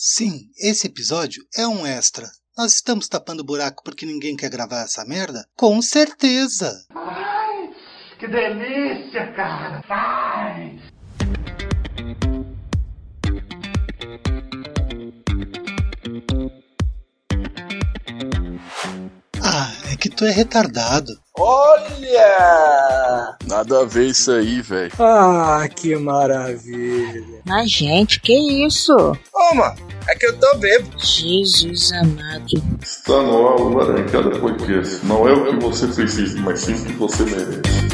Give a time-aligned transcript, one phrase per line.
[0.00, 2.30] Sim, esse episódio é um extra.
[2.56, 5.44] Nós estamos tapando buraco porque ninguém quer gravar essa merda?
[5.56, 6.86] Com certeza!
[6.94, 7.74] Ai,
[8.16, 9.82] que delícia, cara!
[9.88, 10.78] Ai.
[19.42, 21.20] Ah, é que tu é retardado.
[21.38, 23.36] Olha!
[23.46, 24.90] Nada a ver isso aí, velho.
[24.98, 27.40] Ah, que maravilha.
[27.46, 28.32] Mas, gente, que
[28.66, 28.92] isso?
[29.32, 29.76] Ô, mano,
[30.08, 30.98] é que eu tô bêbado.
[30.98, 32.46] Jesus amado.
[32.82, 35.04] Está no ar o Laranjada Podcast.
[35.06, 37.88] Não é o que você precisa, mas sim o que você merece.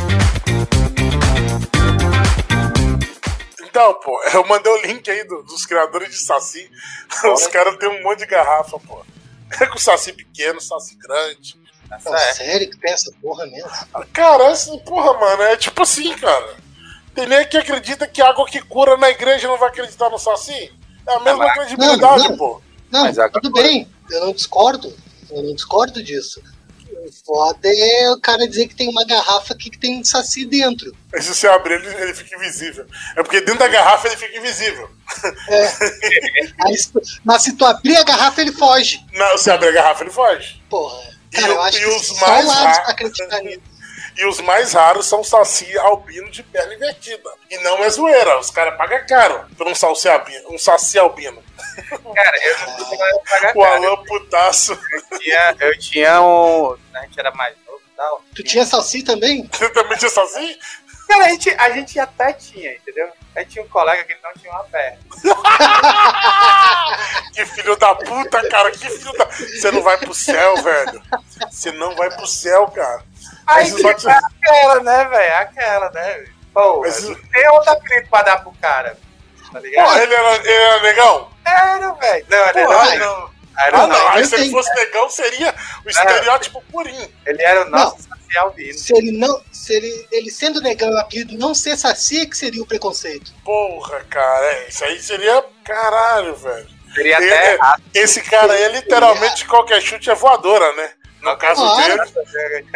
[3.63, 6.71] Então, pô, eu mandei o link aí do- dos criadores de Saci.
[7.35, 9.03] Os caras têm um monte de garrafa, pô.
[9.61, 11.63] É com Saci pequeno, Saci grande.
[12.05, 13.71] Não, sério que tem essa porra mesmo?
[14.13, 16.55] Cara, assim, porra, mano, é tipo assim, cara.
[17.15, 20.73] Tem nem que acredita que água que cura na igreja não vai acreditar no Saci?
[21.07, 22.37] É a mesma credibilidade, não, não.
[22.37, 22.63] pô.
[22.91, 24.93] Não, Mas tudo bem, eu não discordo.
[25.31, 26.43] Eu não discordo disso.
[27.07, 30.95] O foda é o cara dizer que tem uma garrafa aqui que tem saci dentro.
[31.13, 32.87] Aí se você abrir ele, ele fica invisível.
[33.17, 34.89] É porque dentro da garrafa ele fica invisível.
[36.65, 39.05] Aí, se tu- mas se tu abrir a garrafa, ele foge.
[39.13, 40.63] Não, você abre a garrafa ele foge.
[40.69, 41.14] Porra.
[41.37, 43.61] E Cara, o- eu acho e os mais o raros- pra acreditar nisso.
[44.17, 47.29] E os mais raros são saci albino de perna invertida.
[47.51, 50.51] E não é zoeira, os caras pagam caro por um saci albino.
[50.55, 51.43] Um saci albino.
[52.15, 53.85] Cara, eu não conseguia pagar O caro.
[53.87, 54.79] Alan putaço.
[55.11, 56.77] Eu tinha, eu tinha um.
[56.95, 58.23] A gente era mais novo e tal.
[58.37, 59.49] Tu tinha salsi também?
[59.53, 60.59] Você também tinha saci?
[61.09, 63.09] Cara, a gente, a gente até tinha, entendeu?
[63.37, 64.99] A gente tinha um colega que não tinha uma perna.
[67.33, 68.71] Que filho da puta, cara.
[68.71, 69.25] Que filho da.
[69.25, 71.03] Você não vai pro céu, velho.
[71.51, 73.03] Você não vai pro céu, cara.
[73.47, 75.37] Aí tipo, é aquela, né, velho?
[75.39, 76.25] Aquela, né?
[76.53, 77.01] Pô, Mas-
[77.33, 78.97] tem outro apelido pra dar pro cara.
[79.53, 79.85] Tá ligado?
[79.89, 81.31] Pô, ele era, ele era negão?
[81.45, 82.27] Era, velho.
[82.29, 83.31] Não, ele Porra, era, não.
[83.59, 84.09] Era Ah, não.
[84.11, 87.09] Aí se ele fosse negão, seria o estereótipo purinho.
[87.27, 88.55] Ele era o nosso social.
[88.75, 89.43] Se ele não.
[89.53, 93.33] Se ele, ele sendo negão o apelido não ser saci, que seria o preconceito.
[93.45, 94.47] Porra, cara.
[94.47, 95.45] É, isso aí seria.
[95.65, 96.67] Caralho, velho.
[96.95, 97.83] Seria Ele- até errado.
[97.93, 100.91] Esse cara aí, literalmente, qualquer chute é voadora, né?
[101.23, 101.97] No caso Claro.
[102.13, 102.67] dele.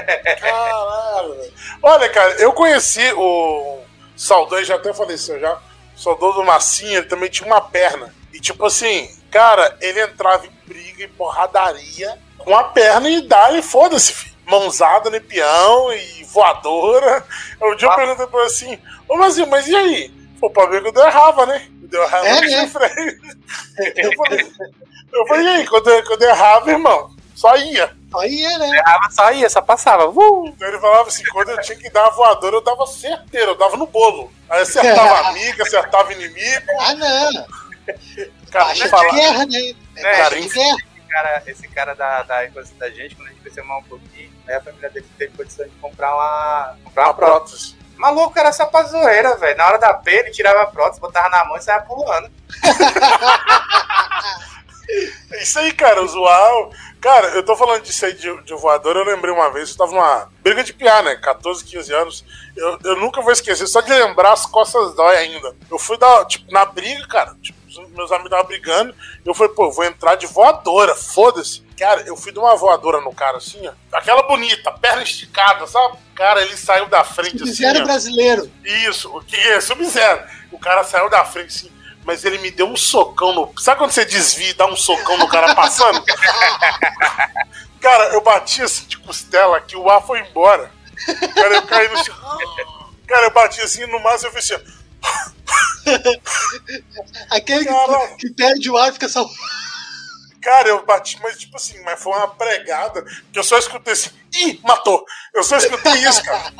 [0.40, 1.52] Caralho, velho.
[1.82, 3.80] Olha, cara, eu conheci o
[4.16, 5.54] Saudoso, já até faleceu já.
[5.96, 8.14] O Saudoso Massinha, ele também tinha uma perna.
[8.32, 13.62] E tipo assim, cara, ele entrava em briga e porradaria com a perna e dá-lhe,
[13.62, 14.36] foda-se, filho.
[14.46, 17.22] Mãozada no peão e voadora.
[17.60, 20.10] Um dia eu perguntei pra ele assim, ô Mazinho, mas e aí?
[20.40, 21.66] Pô, pra ver que eu errava, né?
[21.92, 22.66] Eu errava É, no né?
[22.68, 23.20] freio.
[23.96, 24.52] Eu falei,
[25.12, 27.94] eu falei, e aí, quando eu, quando eu errava, irmão, só ia.
[28.20, 28.70] Aí é, né?
[28.78, 30.08] Errava, só ia, só passava.
[30.08, 30.46] Uh!
[30.48, 33.54] Então ele falava assim, quando eu tinha que dar a voadora, eu dava certeiro, eu
[33.58, 34.32] dava no bolo.
[34.48, 36.66] Aí acertava amiga, acertava inimigo.
[36.80, 37.46] Ah, não.
[38.50, 39.14] Cara, de falar.
[39.14, 39.58] guerra, né?
[39.96, 40.76] É baixa cara, de guerra.
[40.76, 42.46] Esse cara, esse cara da, da
[42.78, 45.66] da gente, quando a gente cresceu mais um pouquinho, aí a família dele teve condição
[45.66, 47.74] de comprar uma, comprar uma Uma prótese.
[47.74, 47.88] prótese.
[47.96, 49.56] Maluco era só pra zoeira, velho.
[49.56, 52.30] Na hora da P, ele tirava a prótese, botava na mão e saia pulando.
[55.32, 56.68] É Isso aí, cara, zoar.
[57.00, 59.92] Cara, eu tô falando disso aí de, de voador, eu lembrei uma vez, eu tava
[59.92, 61.14] numa briga de piar, né?
[61.16, 62.24] 14, 15 anos.
[62.56, 65.54] Eu, eu nunca vou esquecer, só de lembrar as costas dói ainda.
[65.70, 69.66] Eu fui dar, tipo, na briga, cara, tipo, meus amigos estavam brigando, eu falei, pô,
[69.66, 71.62] eu vou entrar de voadora, foda-se.
[71.78, 73.72] Cara, eu fui de uma voadora no cara, assim, ó.
[73.92, 75.98] Aquela bonita, perna esticada, sabe?
[76.14, 78.50] Cara, ele saiu da frente, assim, Sub-Zero brasileiro.
[78.64, 80.24] Isso, o que é Sub-Zero.
[80.50, 81.70] O cara saiu da frente assim,
[82.04, 83.52] mas ele me deu um socão no.
[83.60, 86.02] Sabe quando você desvia e dá um socão no cara passando?
[87.80, 90.70] cara, eu bati assim de costela que o ar foi embora.
[91.34, 92.16] Cara, eu caí no chão.
[93.06, 94.64] Cara, eu bati assim no máximo eu fiz assim.
[97.30, 98.16] Aquele que, Caralho.
[98.16, 99.28] que perde o ar fica só.
[100.40, 104.10] Cara, eu bati, mas tipo assim, mas foi uma pregada que eu só escutei assim,
[104.32, 105.04] ih, matou.
[105.34, 106.52] Eu só escutei isso, cara.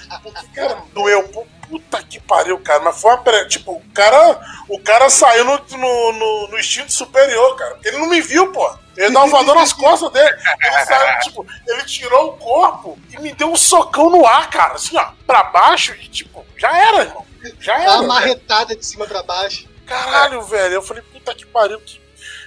[0.54, 1.22] Cara, doeu.
[1.28, 2.78] Pu- Puta que pariu, cara.
[2.80, 3.48] Mas foi uma pregada.
[3.48, 7.74] Tipo, o cara, o cara saiu no, no, no, no instinto superior, cara.
[7.74, 8.78] Porque ele não me viu, pô.
[8.96, 10.34] Ele dá um voador nas costas dele.
[10.62, 14.74] Ele saiu, tipo, ele tirou o corpo e me deu um socão no ar, cara.
[14.74, 17.26] Assim, ó, pra baixo e, tipo, já era, irmão.
[17.60, 17.92] Já Dá era.
[17.98, 19.68] uma marretada de cima pra baixo.
[19.86, 20.74] Caralho, velho.
[20.74, 21.78] Eu falei, puta que pariu.
[21.80, 22.00] Que...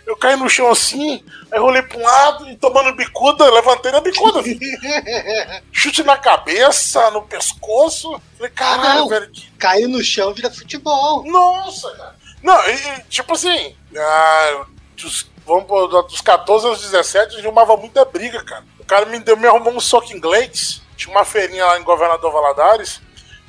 [0.06, 4.02] Eu caí no chão assim, aí rolei pra um lado e tomando bicuda, levantei na
[4.02, 4.42] bicuda.
[5.72, 8.20] Chute na cabeça, no pescoço.
[8.38, 9.30] Falei, caralho, Ah, velho.
[9.32, 9.52] Que...
[9.52, 11.24] Caiu no chão, vira futebol.
[11.26, 12.16] Nossa, cara.
[12.42, 14.66] Não, e, tipo assim, ah,
[14.98, 18.64] dos, vamos pôr, dos 14 aos 17, a gente arrumava muita briga, cara.
[18.80, 20.82] O cara me, deu, me arrumou um soco inglês.
[20.96, 23.02] Tinha uma feirinha lá em Governador Valadares,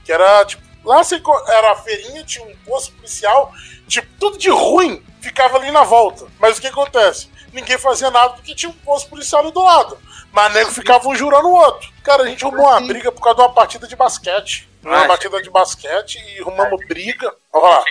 [0.05, 1.03] que era, tipo, Lá
[1.49, 3.53] era a feirinha, tinha um posto policial,
[3.87, 6.27] tipo, tudo de ruim ficava ali na volta.
[6.39, 7.29] Mas o que acontece?
[7.53, 9.99] Ninguém fazia nada porque tinha um posto policial ali do lado.
[10.33, 11.91] Mas nego ficava um jurando o outro.
[12.03, 14.69] Cara, a gente arrumou uma briga por causa de uma partida de basquete.
[14.83, 17.35] Uma partida de basquete e arrumamos briga.
[17.53, 17.85] Olha lá.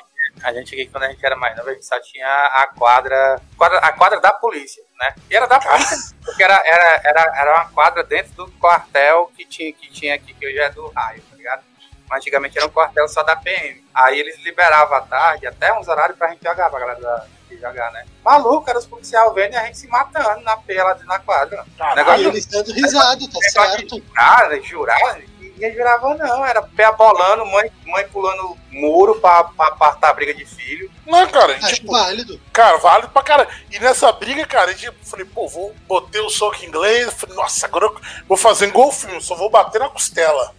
[0.43, 3.41] A gente aqui, quando a gente era mais novo, a gente só tinha a quadra,
[3.57, 5.13] quadra- a quadra da polícia, né?
[5.29, 9.45] E era da polícia, porque era, era, era, era uma quadra dentro do quartel que
[9.45, 11.63] tinha, que tinha aqui, que hoje é do raio, tá ligado?
[12.09, 13.83] Mas antigamente era um quartel só da PM.
[13.93, 17.25] Aí eles liberavam à tarde, até uns horários pra gente jogar, pra galera da,
[17.59, 18.05] jogar, né?
[18.23, 21.65] Maluco, era os policiais vendo e a gente se matando na pela na quadra.
[21.79, 23.95] E Negócio eles dando risada, tá certo?
[23.97, 25.19] jurar, jurar,
[25.59, 26.45] ninguém jurava não.
[26.45, 30.89] Era pé abolando, mãe, mãe pulando muro pra, pra apartar a briga de filho.
[31.05, 32.39] Não, cara, Acho tipo, válido.
[32.53, 33.49] Cara, vale pra caralho.
[33.69, 37.13] E nessa briga, cara, eu falei, pô, vou botei o soco inglês.
[37.13, 37.95] Falei, nossa, agora eu
[38.27, 40.55] vou fazer um golfinho, só vou bater na costela.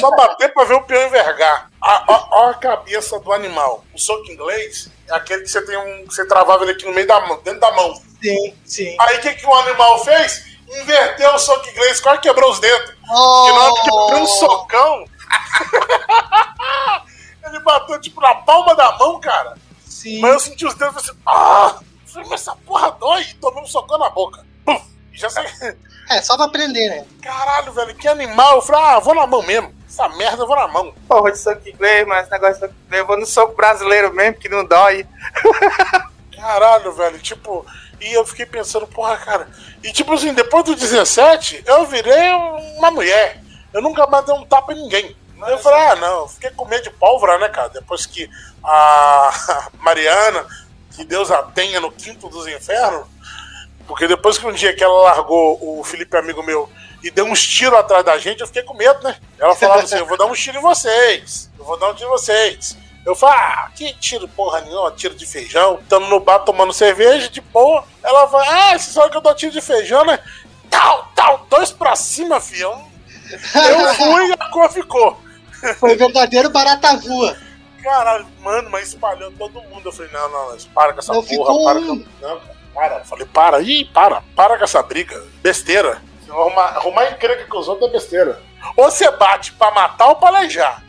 [0.00, 1.68] só bater pra ver o peão envergar.
[1.80, 3.84] A, a, a cabeça do animal.
[3.94, 6.06] O soco inglês é aquele que você tem um.
[6.06, 7.94] que Você travava ele aqui no meio da mão, dentro da mão.
[8.22, 8.96] Sim, sim.
[9.00, 10.57] Aí o que, que o animal fez?
[10.68, 12.90] Inverteu o soco inglês, quase quebrou os dedos.
[12.90, 15.04] Porque na hora que deu um socão.
[17.44, 19.56] ele bateu tipo na palma da mão, cara.
[19.86, 20.20] Sim.
[20.20, 21.80] Mas eu senti os dedos e falei assim, ah!
[22.06, 23.22] Falei, mas essa porra dói!
[23.22, 24.44] E tomei um socão na boca.
[24.64, 24.82] Puf!
[25.12, 25.46] E já saí.
[26.10, 27.06] É, só pra aprender, né?
[27.22, 28.56] Caralho, velho, que animal!
[28.56, 29.74] Eu falei, ah, vou na mão mesmo.
[29.88, 30.94] Essa merda eu vou na mão.
[31.08, 34.12] Porra de soco inglês, mas esse negócio de soco inglês, eu vou no soco brasileiro
[34.14, 35.06] mesmo, que não dói.
[36.36, 37.66] Caralho, velho, tipo.
[38.00, 39.48] E eu fiquei pensando, porra, cara.
[39.82, 42.30] E tipo assim, depois do 17, eu virei
[42.76, 43.42] uma mulher.
[43.72, 45.16] Eu nunca mais dei um tapa em ninguém.
[45.42, 47.68] Aí eu falei, ah, não, eu fiquei com medo de pólvora, né, cara?
[47.68, 48.28] Depois que
[48.62, 50.46] a Mariana,
[50.94, 53.06] que Deus a tenha no quinto dos infernos,
[53.86, 56.68] porque depois que um dia que ela largou o Felipe, amigo meu,
[57.02, 59.16] e deu uns tiros atrás da gente, eu fiquei com medo, né?
[59.38, 62.08] Ela falava assim: eu vou dar um tiro em vocês, eu vou dar um tiro
[62.08, 62.76] em vocês.
[63.04, 65.80] Eu falo, ah, que tiro porra nenhuma, tiro de feijão.
[65.88, 67.84] Tamo no bar tomando cerveja, de boa.
[68.02, 70.18] Ela vai, ah, você sabe que eu dou tiro de feijão, né?
[70.68, 72.86] Tal, tal, dois pra cima, fião.
[73.30, 75.18] Eu fui e a cor ficou.
[75.78, 77.36] Foi verdadeiro barata voa.
[77.82, 79.86] Caralho, mano, mas espalhou todo mundo.
[79.86, 81.86] Eu falei, não, não, não, para com essa Não, porra, ficou para um.
[81.86, 82.04] com.
[82.20, 82.98] Não, cara, para.
[82.98, 85.24] Eu falei, para, ih, para, para com essa briga.
[85.42, 86.02] Besteira.
[86.28, 88.42] Arrumar, arrumar encrenca com os outros é besteira.
[88.76, 90.82] Ou você bate pra matar ou pra alejar.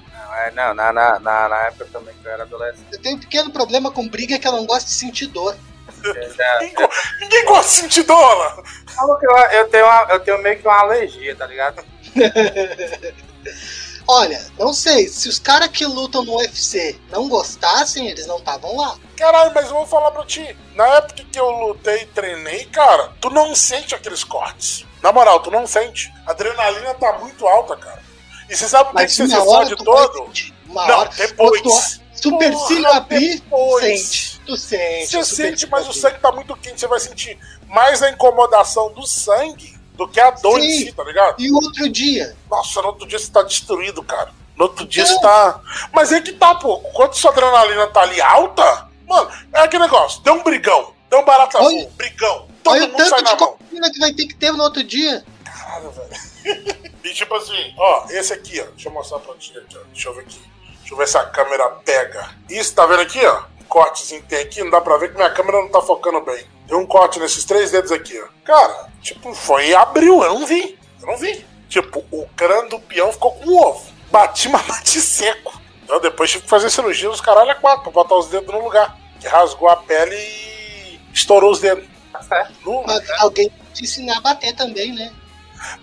[0.56, 2.86] Não, é, não na, na, na, na época também que eu era adolescente.
[2.92, 5.56] Eu tenho um pequeno problema com briga que eu não gosto de sentir dor.
[6.04, 6.88] já- Ninguém,
[7.20, 8.64] ninguém gosta de sentir dor.
[9.22, 11.84] Eu, eu, tenho uma- eu tenho meio que uma alergia, tá ligado?
[14.08, 18.76] Olha, não sei, se os caras que lutam no UFC não gostassem, eles não estavam
[18.76, 18.96] lá.
[19.16, 20.56] Caralho, mas eu vou falar pra ti.
[20.74, 24.84] Na época que eu lutei e treinei, cara, tu não sente aqueles cortes.
[25.04, 26.12] Na moral, tu não sente.
[26.26, 28.02] A adrenalina tá muito alta, cara.
[28.50, 30.26] E você sabe por que que você vai todo?
[30.28, 30.54] sentir.
[30.68, 31.10] Uma Não, hora.
[31.16, 31.62] depois.
[32.22, 33.42] Tu supercílio abrir,
[33.80, 34.42] sente.
[34.46, 35.08] Tu sente.
[35.08, 36.80] Você o sente, mas o sangue tá muito quente.
[36.80, 40.86] Você vai sentir mais a incomodação do sangue do que a dor em Sim.
[40.88, 41.36] si, tá ligado?
[41.40, 42.36] E o outro dia?
[42.50, 44.32] Nossa, no outro dia você tá destruído, cara.
[44.58, 45.62] No outro dia você tá.
[45.94, 46.80] Mas é que tá, pô.
[46.94, 50.22] Quando sua adrenalina tá ali alta, mano, é aquele negócio.
[50.22, 50.94] Deu um brigão.
[51.10, 51.92] Deu um barata Olha- azul.
[51.96, 52.48] Brigão.
[52.62, 53.48] Todo Olha o mundo tanto sai de na mão.
[53.58, 55.24] cocaína que vai ter que ter no outro dia.
[55.46, 56.10] Caralho, velho.
[57.04, 58.66] e tipo assim, ó, esse aqui, ó.
[58.72, 59.82] Deixa eu mostrar pra ti aqui, ó.
[59.94, 60.42] Deixa eu ver aqui.
[60.80, 62.30] Deixa eu ver se a câmera pega.
[62.50, 63.44] Isso, tá vendo aqui, ó?
[63.68, 66.44] Cortezinho que tem aqui, não dá pra ver que minha câmera não tá focando bem.
[66.66, 68.28] Deu um corte nesses três dedos aqui, ó.
[68.44, 70.78] Cara, tipo, foi e abriu, eu não vi.
[71.02, 71.46] Eu não vi.
[71.70, 73.86] Tipo, o crânio do peão ficou com um ovo.
[74.12, 75.60] Bati, mas bati seco.
[75.84, 78.64] Então depois tive que fazer cirurgia nos caralho a quatro pra botar os dedos no
[78.64, 78.98] lugar.
[79.20, 81.86] Que rasgou a pele e estourou os dedos.
[82.12, 82.54] Tá certo.
[82.66, 85.12] No- Mas alguém te ensinar a bater também, né?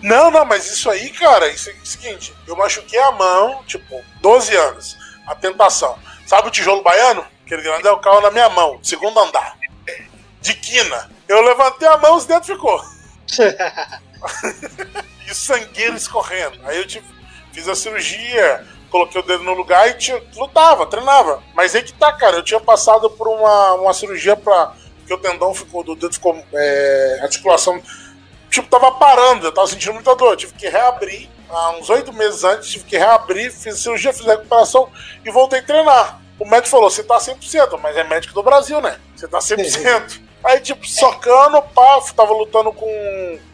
[0.02, 4.02] Não, não, mas isso aí, cara, isso é o seguinte, eu machuquei a mão, tipo,
[4.20, 4.96] 12 anos.
[5.26, 5.98] A tentação.
[6.26, 7.26] Sabe o tijolo baiano?
[7.44, 9.56] Aquele grandão caiu na minha mão, segundo andar.
[10.40, 11.10] De quina.
[11.28, 12.80] Eu levantei a mão, os dedos ficou.
[15.28, 16.58] E sangueiro escorrendo.
[16.64, 17.04] Aí eu tive,
[17.52, 21.42] fiz a cirurgia, coloquei o dedo no lugar e tinha- lutava, treinava.
[21.54, 24.72] Mas aí que tá, cara, eu tinha passado por uma, uma cirurgia pra.
[25.06, 26.40] que o tendão ficou, do dedo ficou.
[26.54, 27.82] É, articulação.
[28.50, 30.32] Tipo, tava parando, eu tava sentindo muita dor.
[30.32, 31.28] Eu tive que reabrir.
[31.48, 34.88] Há uns oito meses antes, tive que reabrir, fiz cirurgia, fiz a recuperação
[35.24, 36.20] e voltei a treinar.
[36.40, 38.98] O médico falou: você tá 100%, mas é médico do Brasil, né?
[39.14, 40.20] Você tá 100%.
[40.44, 42.86] Aí, tipo, socando, pá, tava lutando com.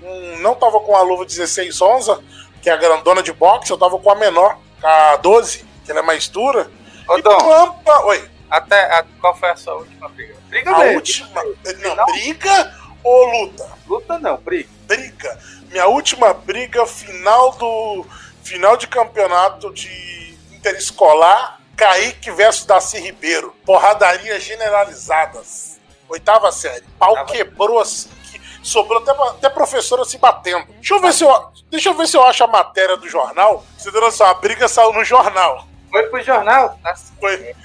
[0.03, 2.21] um- não tava com a luva 16 onza,
[2.61, 6.01] que é a grandona de boxe, eu tava com a menor, a 12, que ela
[6.01, 6.71] é mais dura.
[7.09, 8.05] Ô, e Dom, pampa.
[8.07, 10.35] Oi, até a- qual foi a sua última briga?
[10.49, 10.95] Briga a mesmo.
[10.97, 11.43] última.
[11.45, 13.69] Não, briga ou luta?
[13.87, 14.69] Luta não, briga.
[14.87, 15.39] briga.
[15.71, 18.05] Minha última briga final do
[18.43, 23.55] final de campeonato de Interescolar, Kaique versus Darcy Ribeiro.
[23.65, 25.81] Porradarias generalizadas.
[26.09, 26.85] Oitava série.
[26.99, 28.09] Pau Tava- quebrou assim.
[28.31, 30.67] que Sobrou até, até professora se batendo.
[30.75, 33.65] Deixa eu ver se eu, deixa eu ver se eu acho a matéria do jornal.
[33.77, 35.67] Você deu noção, a briga saiu no jornal.
[35.91, 36.79] Foi pro jornal.
[36.85, 37.37] Nossa, Foi.
[37.37, 37.57] Deixa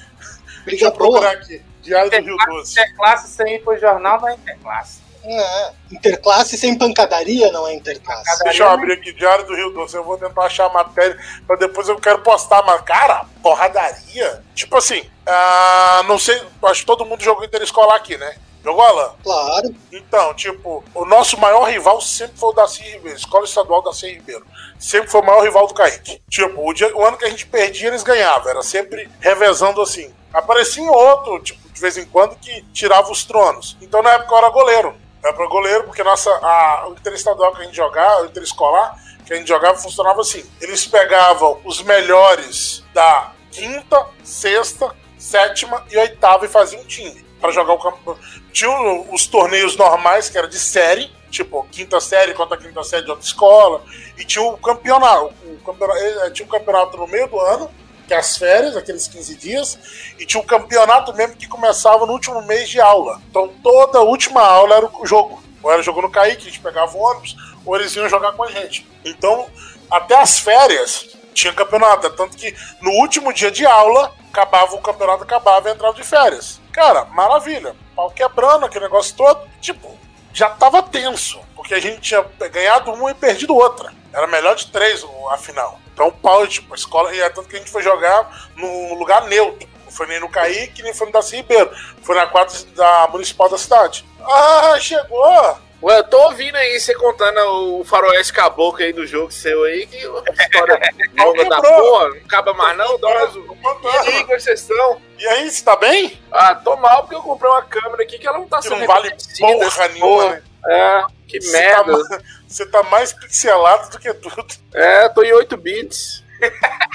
[0.65, 1.41] Briga eu procurar boa.
[1.43, 1.61] aqui.
[1.81, 2.71] Diário do Rio Doce.
[2.71, 4.99] Interclasse sem ir pro jornal não é interclasse.
[5.29, 5.71] É.
[5.91, 8.43] Interclasse sem pancadaria não é interclasse.
[8.43, 9.95] Deixa eu abrir aqui, Diário do Rio Doce.
[9.95, 12.63] Eu vou tentar achar a matéria pra depois eu quero postar.
[12.63, 14.41] Mas, cara, porradaria.
[14.55, 18.35] Tipo assim, ah, não sei, acho que todo mundo jogou interescolar aqui, né?
[18.63, 19.11] Jogou, Alan?
[19.23, 19.75] Claro.
[19.93, 24.45] Então, tipo, o nosso maior rival sempre foi o Daci Ribeiro, Escola Estadual Daci Ribeiro.
[24.77, 26.21] Sempre foi o maior rival do Kaique.
[26.29, 28.49] Tipo, o, dia- o ano que a gente perdia, eles ganhavam.
[28.49, 30.13] Era sempre revezando assim.
[30.33, 33.77] Aparecia um outro, tipo, de vez em quando, que tirava os tronos.
[33.81, 34.95] Então, na época, eu era goleiro.
[35.27, 39.33] Eu era goleiro porque nossa, a, o interestadual que a gente jogava, o interescolar que
[39.33, 40.43] a gente jogava, funcionava assim.
[40.61, 47.51] Eles pegavam os melhores da quinta, sexta, sétima e oitava e faziam um time para
[47.51, 48.17] jogar o campo.
[48.53, 48.71] Tinha
[49.11, 53.25] os torneios normais, que era de série, tipo quinta série contra quinta série de outra
[53.25, 53.83] escola,
[54.17, 55.33] e tinha o campeonato.
[55.43, 57.69] O campeonato eh, tinha o campeonato no meio do ano,
[58.07, 59.79] que é as férias, aqueles 15 dias,
[60.17, 63.21] e tinha o campeonato mesmo que começava no último mês de aula.
[63.29, 65.43] Então toda última aula era o jogo.
[65.61, 67.35] Ou era jogo no Kaique, a gente pegava o ônibus,
[67.65, 68.87] ou eles iam jogar com a gente.
[69.03, 69.47] Então,
[69.91, 72.09] até as férias tinha campeonato.
[72.11, 76.61] Tanto que no último dia de aula, acabava o campeonato, acabava e entrava de férias.
[76.71, 77.75] Cara, maravilha.
[77.95, 79.47] Pau quebrando, aquele negócio todo.
[79.59, 79.97] Tipo,
[80.37, 81.39] já tava tenso.
[81.55, 83.91] Porque a gente tinha ganhado uma e perdido outra.
[84.13, 85.79] Era melhor de três a final.
[85.91, 87.13] Então o pau, tipo, a escola.
[87.13, 89.67] E é tanto que a gente foi jogar num lugar neutro.
[89.83, 91.71] Não foi nem no Kaique, nem foi no Daci Ribeiro.
[92.03, 94.05] Foi na quadra da municipal da cidade.
[94.23, 95.57] Ah, chegou!
[95.81, 99.85] Ué, eu tô ouvindo aí você contando o faroeste caboclo aí do jogo seu aí,
[99.85, 100.79] que história
[101.15, 103.45] longa da porra, não acaba mais não, Dorazo.
[103.83, 104.97] E aí, é?
[105.19, 106.19] E aí, você tá bem?
[106.31, 108.79] Ah, tô mal porque eu comprei uma câmera aqui que ela não tá Que sendo
[108.79, 110.29] não vale porra nenhuma, porra.
[110.31, 110.41] né?
[110.69, 112.03] É, que Você tá merda.
[112.47, 114.47] Você tá mais pixelado do que tudo.
[114.73, 116.23] É, tô em 8 bits.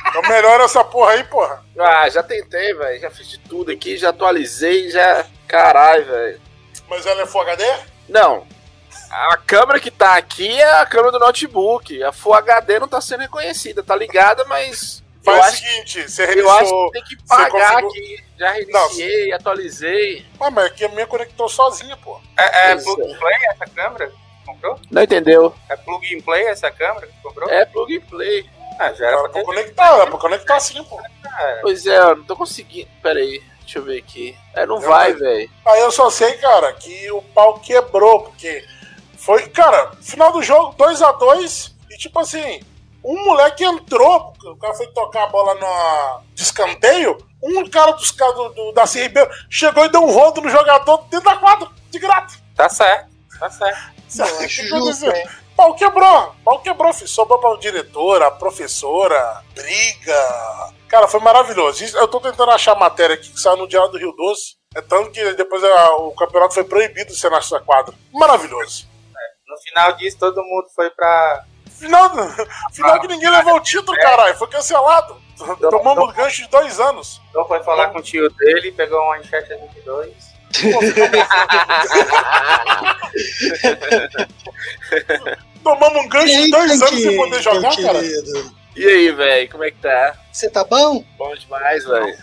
[0.08, 1.62] Então melhora essa porra aí, porra.
[1.78, 3.00] Ah, já tentei, velho.
[3.00, 5.26] Já fiz de tudo aqui, já atualizei, já.
[5.46, 6.40] Caralho, velho.
[6.88, 7.64] Mas ela é Full HD?
[8.08, 8.46] Não.
[9.12, 12.02] A câmera que tá aqui é a câmera do notebook.
[12.02, 15.02] A Full HD não tá sendo reconhecida, tá ligada, mas.
[15.24, 16.86] Eu Faz acho, o seguinte, você eu acho reiniciou.
[16.90, 18.24] que tem que pagar configurou- aqui.
[18.38, 20.26] Já reiniciei, atualizei.
[20.40, 22.20] Ah, mas aqui a minha conectou sozinha, pô.
[22.36, 24.12] É, é plug and play essa câmera?
[24.44, 24.80] Comprou?
[24.90, 25.54] Não entendeu?
[25.68, 27.48] É plug and play essa câmera que comprou?
[27.48, 28.50] É plug and play.
[28.80, 29.44] Ah, já era Era pra ter.
[29.44, 31.00] conectar, era pra conectar sim, pô.
[31.60, 32.88] Pois é, eu não tô conseguindo.
[33.00, 34.36] Pera aí, deixa eu ver aqui.
[34.54, 35.50] É, não Eu vai, não- velho.
[35.66, 38.64] Aí eu só sei, cara, que o pau quebrou, porque
[39.24, 42.60] foi, cara, final do jogo, 2 a 2 e tipo assim,
[43.04, 48.10] um moleque entrou, o cara foi tocar a bola no de escanteio, um cara dos
[48.10, 49.02] caras do, do, da C.
[49.02, 52.38] Ribeiro chegou e deu um rodo no jogador dentro da quadra, de graça.
[52.56, 53.92] Tá certo, tá certo.
[54.18, 55.28] Eu acho justo, hein?
[55.56, 57.08] Pau quebrou, pau quebrou, filho.
[57.08, 60.72] Sobrou pra diretora, professora, briga.
[60.88, 61.84] Cara, foi maravilhoso.
[61.96, 64.56] Eu tô tentando achar a matéria aqui que saiu no Diário do Rio Doce.
[64.74, 67.94] É tanto que depois a- o campeonato foi proibido de ser nessa quadra.
[68.12, 68.86] Maravilhoso.
[69.52, 71.44] No final disso, todo mundo foi pra.
[71.78, 72.10] Final,
[72.72, 74.34] final que ninguém levou o título, caralho.
[74.36, 75.20] Foi cancelado.
[75.60, 77.20] Tomamos gancho de dois anos.
[77.28, 80.32] Então foi falar com o tio dele, pegou uma enxerga 22.
[85.62, 88.00] Tomamos um gancho aí, de dois anos sem poder jogar, cara.
[88.74, 90.14] E aí, velho, como é que tá?
[90.32, 91.04] Você tá bom?
[91.18, 92.16] Bom demais, velho.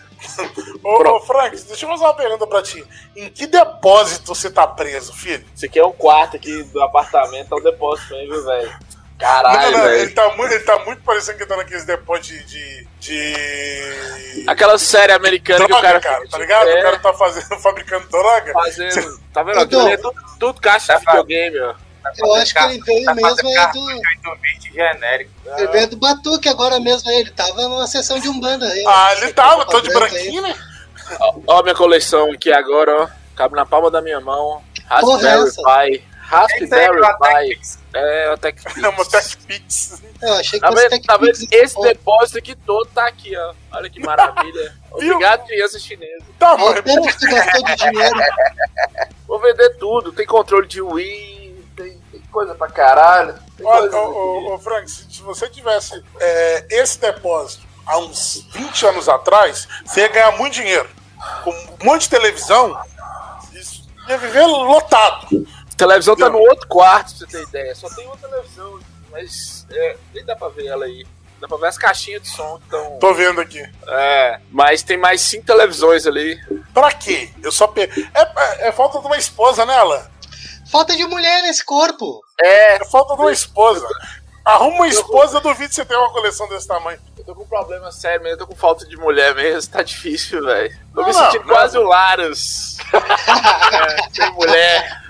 [0.84, 2.86] Ô, ô, Frank, deixa eu fazer uma pergunta pra ti.
[3.16, 5.46] Em que depósito você tá preso, filho?
[5.56, 8.90] Isso aqui é um quarto aqui do apartamento, é um depósito aí, viu, velho?
[9.18, 12.88] Caralho, não, não, ele tá muito, ele tá muito parecendo que tá naqueles depósitos de.
[13.02, 13.34] de.
[13.34, 14.46] de...
[14.48, 16.70] Aquela série americana que o droga, cara, cara, tá ligado?
[16.70, 18.54] É, O cara tá fazendo, fabricando droga.
[18.54, 19.20] fazendo.
[19.34, 19.60] Tá vendo?
[19.60, 21.76] Ali é tudo, tudo caixa de Tá videogame, ó.
[22.18, 23.86] Eu acho que ele veio tá mesmo é carro do.
[23.88, 25.32] de 8 bit genérico.
[25.58, 28.68] Ele veio do Batuque agora mesmo, ele tava numa sessão de Umbanda.
[28.68, 28.84] aí.
[28.88, 30.22] Ah, ele tava, tô de Branco aí.
[30.24, 30.56] branquinho, né?
[31.48, 33.08] Ó, minha coleção aqui agora, ó.
[33.36, 34.62] Cabe na palma da minha mão.
[34.78, 35.62] É Raspberry essa?
[35.64, 36.04] Pi.
[36.20, 37.60] Raspberry Pi.
[37.92, 40.04] É, o Tech É uma Tech Pix.
[40.22, 41.02] Eu achei que Tá vendo?
[41.02, 41.38] Tá vendo?
[41.52, 43.54] Esse depósito aqui todo tá aqui, ó.
[43.72, 44.76] Olha que maravilha.
[44.92, 46.26] Obrigado, criança chinesa.
[46.38, 46.84] Tá, Olha o mas.
[46.84, 48.16] tempo que tu gastou de dinheiro.
[49.28, 50.12] Vou vender tudo.
[50.12, 51.49] Tem controle de Wii,
[52.30, 53.36] coisa pra caralho.
[53.62, 59.68] Olha, ô, ô, Frank, se, você tivesse é, esse depósito há uns 20 anos atrás,
[59.86, 60.90] você ia ganhar muito dinheiro.
[61.44, 62.80] Com um monte de televisão,
[63.54, 65.28] isso ia viver lotado.
[65.72, 67.76] A televisão tá no outro quarto, pra você ter ideia.
[67.76, 68.80] Só tem uma televisão,
[69.12, 71.06] mas é, nem dá pra ver ela aí.
[71.42, 73.00] Dá pra ver as caixinhas de som que estão.
[73.00, 73.64] Tô vendo aqui.
[73.88, 76.38] É, mas tem mais cinco televisões ali.
[76.74, 77.30] Pra quê?
[77.42, 77.82] Eu só pe...
[78.14, 80.06] é, é falta de uma esposa, né, Alan?
[80.72, 82.22] Falta de mulher nesse corpo.
[82.40, 83.88] É, É falta de uma esposa.
[84.46, 87.00] Arruma uma esposa, eu duvido que você tenha uma coleção desse tamanho.
[87.18, 89.84] eu tô com um problema sério mesmo, eu tô com falta de mulher mesmo, tá
[89.84, 90.76] difícil, velho.
[90.94, 91.54] Tô Não, me não, sentindo não.
[91.56, 92.78] quase o Larus.
[92.94, 95.02] é, tem mulher.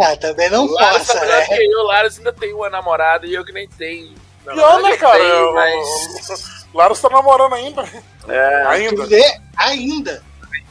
[0.00, 1.46] Ah, também não O Larus tá né?
[1.46, 4.14] que eu, o Larus ainda tem uma namorada e eu que nem tenho.
[4.44, 5.18] Não, Pior, eu né, cara?
[5.18, 6.66] tenho, Eu- mas...
[6.72, 7.82] Laros tá namorando ainda.
[8.28, 9.06] É, Ainda.
[9.06, 10.22] vê ainda.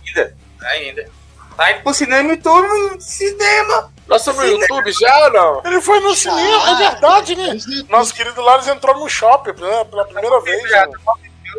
[0.07, 0.35] Ainda.
[0.61, 1.09] Ainda.
[1.59, 3.91] Tá indo pro cinema e tudo no cinema.
[4.07, 5.61] nós estamos no YouTube já ou não?
[5.65, 7.53] Ele foi no cinema, é verdade, né?
[7.67, 10.63] No- Nosso querido Laros entrou no shopping né, pela primeira vez.
[10.63, 10.87] né?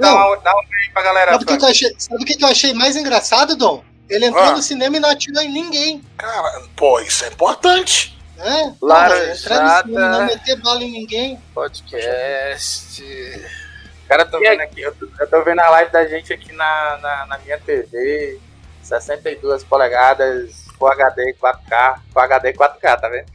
[0.00, 1.32] Dá uma, dá uma aí pra galera.
[1.32, 3.84] Sabe o que, que eu achei, sabe o que que eu achei mais engraçado, Dom?
[4.08, 4.52] Ele entrou Ah.
[4.52, 6.02] no cinema e não atirou em ninguém.
[6.16, 8.18] Cara, pô, isso é importante.
[8.38, 8.74] Né?
[8.80, 9.34] Laranjada.
[9.34, 11.38] Entrar no cinema e não meter bala em ninguém.
[11.54, 13.44] Podcast.
[14.08, 16.98] Cara, tô vendo aqui, eu tô, eu tô vendo a live da gente aqui na,
[17.02, 18.40] na, na minha TV.
[18.98, 23.26] 62 polegadas, Full HD 4K, Full HD 4K, tá vendo?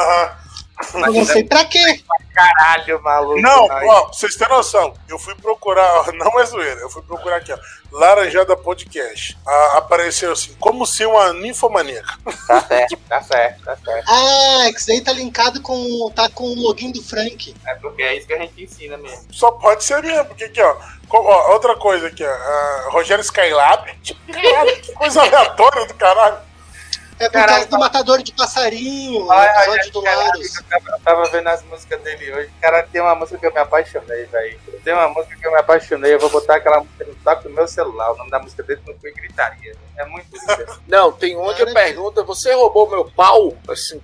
[0.00, 0.47] Aham.
[0.94, 2.02] Eu não sei pra quê.
[2.32, 3.40] Caralho, maluco.
[3.40, 7.36] Não, ó, pra vocês terem noção, eu fui procurar, não é zoeira, eu fui procurar
[7.36, 7.58] aqui, ó,
[7.90, 9.36] Laranjada Podcast.
[9.46, 12.16] Ah, apareceu assim, como ser uma ninfomaníaca.
[12.48, 14.04] Tá certo, tá certo, tá certo.
[14.08, 16.10] Ah, é que isso aí tá linkado com.
[16.14, 17.54] tá com o login do Frank.
[17.66, 19.26] É porque é isso que a gente ensina mesmo.
[19.30, 20.76] Só pode ser mesmo, porque aqui, ó,
[21.10, 26.47] ó, outra coisa aqui, ó, ah, Rogério Skylab, tipo, caralho, que coisa aleatória do caralho.
[27.18, 30.54] É por Caralho, causa do matador de passarinho, Ai, episódio ai, do Larus.
[30.56, 32.50] Eu tava, eu vendo as músicas dele hoje.
[32.60, 34.60] Cara, tem uma música que eu me apaixonei, velho.
[34.84, 36.14] Tem uma música que eu me apaixonei.
[36.14, 38.12] Eu vou botar aquela música no toque do meu celular.
[38.12, 39.74] O nome da música dele não foi gritaria.
[39.96, 40.80] É muito lindo.
[40.86, 43.56] Não, tem que Cara, pergunta, você roubou meu pau?
[43.68, 44.00] Assim.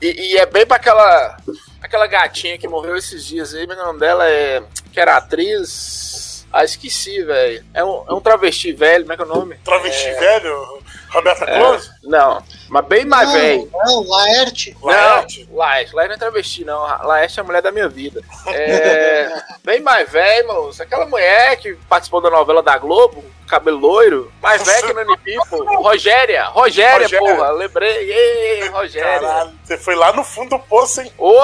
[0.00, 1.36] e, e é bem pra aquela.
[1.82, 4.62] Aquela gatinha que morreu esses dias aí, o nome dela é.
[4.90, 6.33] Que era atriz.
[6.56, 7.64] Ah, esqueci, velho.
[7.74, 9.56] É um, é um travesti velho, como é que é o nome?
[9.64, 11.58] Travesti velho, Roberta É.
[11.58, 13.68] Close, Não, mas bem mais velho.
[13.72, 14.76] Não, Laerte.
[14.80, 15.48] Laerte.
[15.50, 15.94] Não, Laerte.
[15.94, 16.80] Laerte não é travesti, não.
[17.06, 18.22] Laerte é a mulher da minha vida.
[18.46, 19.32] É,
[19.64, 20.80] bem mais velho, moço.
[20.80, 25.76] Aquela mulher que participou da novela da Globo, cabelo loiro, mais velha que Nani People.
[25.76, 27.18] Rogéria, Rogéria, Rogéria.
[27.36, 27.50] porra.
[27.50, 28.12] Lembrei.
[28.12, 29.18] Ei, Rogéria.
[29.20, 31.12] Caralho, você foi lá no fundo do poço, hein?
[31.18, 31.34] Ô,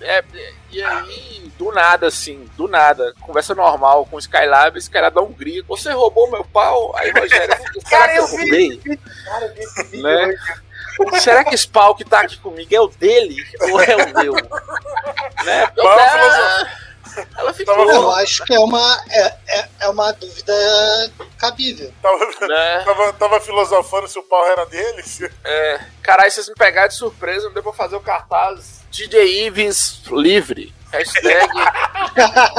[0.00, 0.22] é,
[0.70, 5.20] e aí, do nada, assim, do nada, conversa normal com o Skylab, o Skylab dá
[5.22, 5.66] um grito.
[5.68, 6.94] Você roubou meu pau?
[6.96, 7.56] Aí, Rogério,
[7.88, 8.98] Cara, eu eu vi roubei?
[9.24, 10.34] Cara, eu vi esse vídeo Né?
[11.20, 13.36] Será que esse pau que tá aqui comigo é o dele
[13.70, 14.32] ou é o meu?
[15.44, 15.70] né?
[15.76, 16.68] Ela,
[17.38, 20.52] ela ficou, Eu acho que é uma, é, é, é uma dúvida
[21.38, 21.92] cabível.
[22.02, 22.82] Tava, né?
[22.84, 25.02] tava, tava filosofando se o pau era dele.
[25.02, 28.78] se- É, caralho, vocês me pegaram de surpresa, não deu pra fazer o cartaz.
[28.90, 30.72] DJ Ives livre.
[30.90, 31.52] Hashtag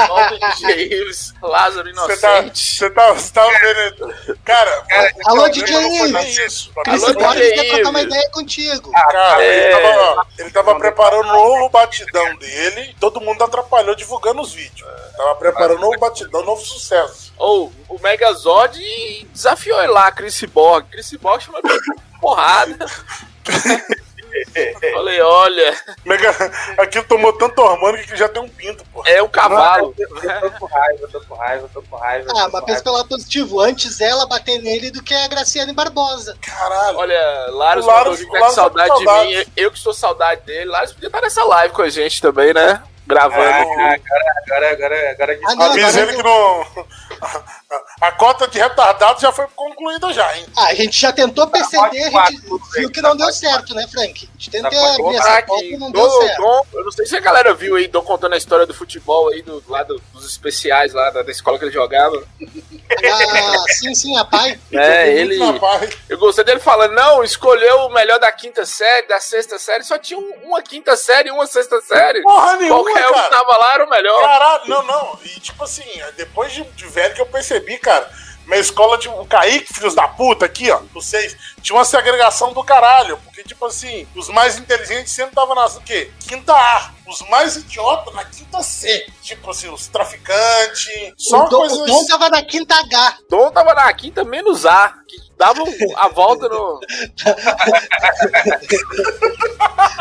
[0.07, 2.59] nome DJ Ives, Lázaro Você tá, Inocente.
[2.77, 4.37] você tá, você tava vendo.
[4.45, 4.83] Cara,
[5.25, 6.69] o Alô, DJ Ives.
[6.85, 8.13] Alô, Borges DJ quer trocar uma Ives.
[8.15, 8.91] ideia contigo.
[8.91, 9.71] Cara, É.
[9.73, 14.87] ele tava, ele tava preparando um novo batidão dele, todo mundo atrapalhou divulgando os vídeos.
[15.17, 17.33] Tava preparando um novo batidão, um novo sucesso.
[17.35, 18.79] Ou o Megazord
[19.33, 20.85] desafiou ele lá, Chris Borg.
[20.91, 21.59] Chris Borg chama
[22.21, 22.77] porrada.
[24.93, 26.29] Falei, olha, Mega,
[26.77, 29.03] aquilo tomou tanto hormônio que já tem um pinto, pô.
[29.05, 29.93] é um cavalo.
[29.97, 32.31] Eu tô com raiva, eu tô com raiva, eu tô com raiva.
[32.35, 33.59] Ah, mas pensa pelo lado positivo.
[33.59, 36.37] Antes ela bater nele do que a Graciane Barbosa.
[36.41, 36.97] Caralho.
[36.97, 39.35] Olha, Laros Laros- mandou tá com Laros com saudade de saudade.
[39.35, 39.45] mim.
[39.55, 40.65] Eu que estou saudade dele.
[40.69, 42.81] Laros podia estar nessa live com a gente também, né?
[43.09, 43.41] Gravando.
[43.41, 44.03] Ah, aqui.
[44.05, 46.65] agora, agora, agora, agora Ah, não, Avisa agora ele que não.
[48.01, 50.45] A cota de retardado já foi concluída já, hein?
[50.57, 53.75] Ah, a gente já tentou PCD, a pode, gente viu que tá não deu certo,
[53.75, 54.27] né, Frank?
[54.27, 55.01] A gente tentou pode.
[55.01, 56.41] abrir Ah, essa e não deu certo.
[56.41, 59.29] Dom- eu não sei se a galera viu aí, Dom contando a história do futebol
[59.29, 62.23] aí, do, lá do- dos especiais lá da, da escola que ele jogava.
[62.41, 64.57] Ah, sim, sim, a pai.
[64.71, 65.37] É, ele.
[66.07, 69.97] Eu gostei dele falando, não, escolheu o melhor da quinta série, da sexta série, só
[69.97, 72.21] tinha um- uma quinta série e uma sexta série.
[72.23, 73.29] porra nenhuma, Um que cara.
[73.29, 74.21] tava lá era o melhor.
[74.21, 75.19] Caralho, não, não.
[75.23, 75.83] E tipo assim,
[76.17, 78.09] depois de, de velho que eu percebi, cara,
[78.45, 82.63] minha escola tinha o Kaique, filhos da puta, aqui, ó, vocês, tinha uma segregação do
[82.63, 83.17] caralho.
[83.19, 86.11] Porque, tipo assim, os mais inteligentes sempre estavam na o quê?
[86.27, 86.91] Quinta A.
[87.07, 89.05] Os mais idiotas na quinta C.
[89.21, 91.13] Tipo assim, os traficantes.
[91.17, 91.77] Só O Dom, coisas.
[91.77, 93.17] o Dom tava na quinta H.
[93.29, 96.79] Dom tava na quinta menos A, que dava um- a volta no.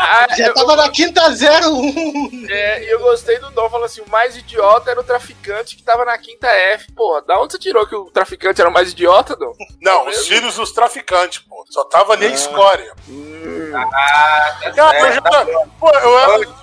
[0.01, 2.47] Ah, Já eu, tava na quinta 01.
[2.49, 5.83] é, e eu gostei do Dom falando assim: o mais idiota era o traficante que
[5.83, 6.91] tava na quinta F.
[6.93, 9.53] Pô, da onde você tirou que o traficante era o mais idiota, Dom?
[9.83, 11.65] Não, É os filhos dos traficantes, pô.
[11.69, 12.93] Só tava ali a escória.
[13.75, 15.47] Ah, tá Cara, eu certo, já, tá
[15.79, 16.39] pô, eu era.
[16.39, 16.55] Nego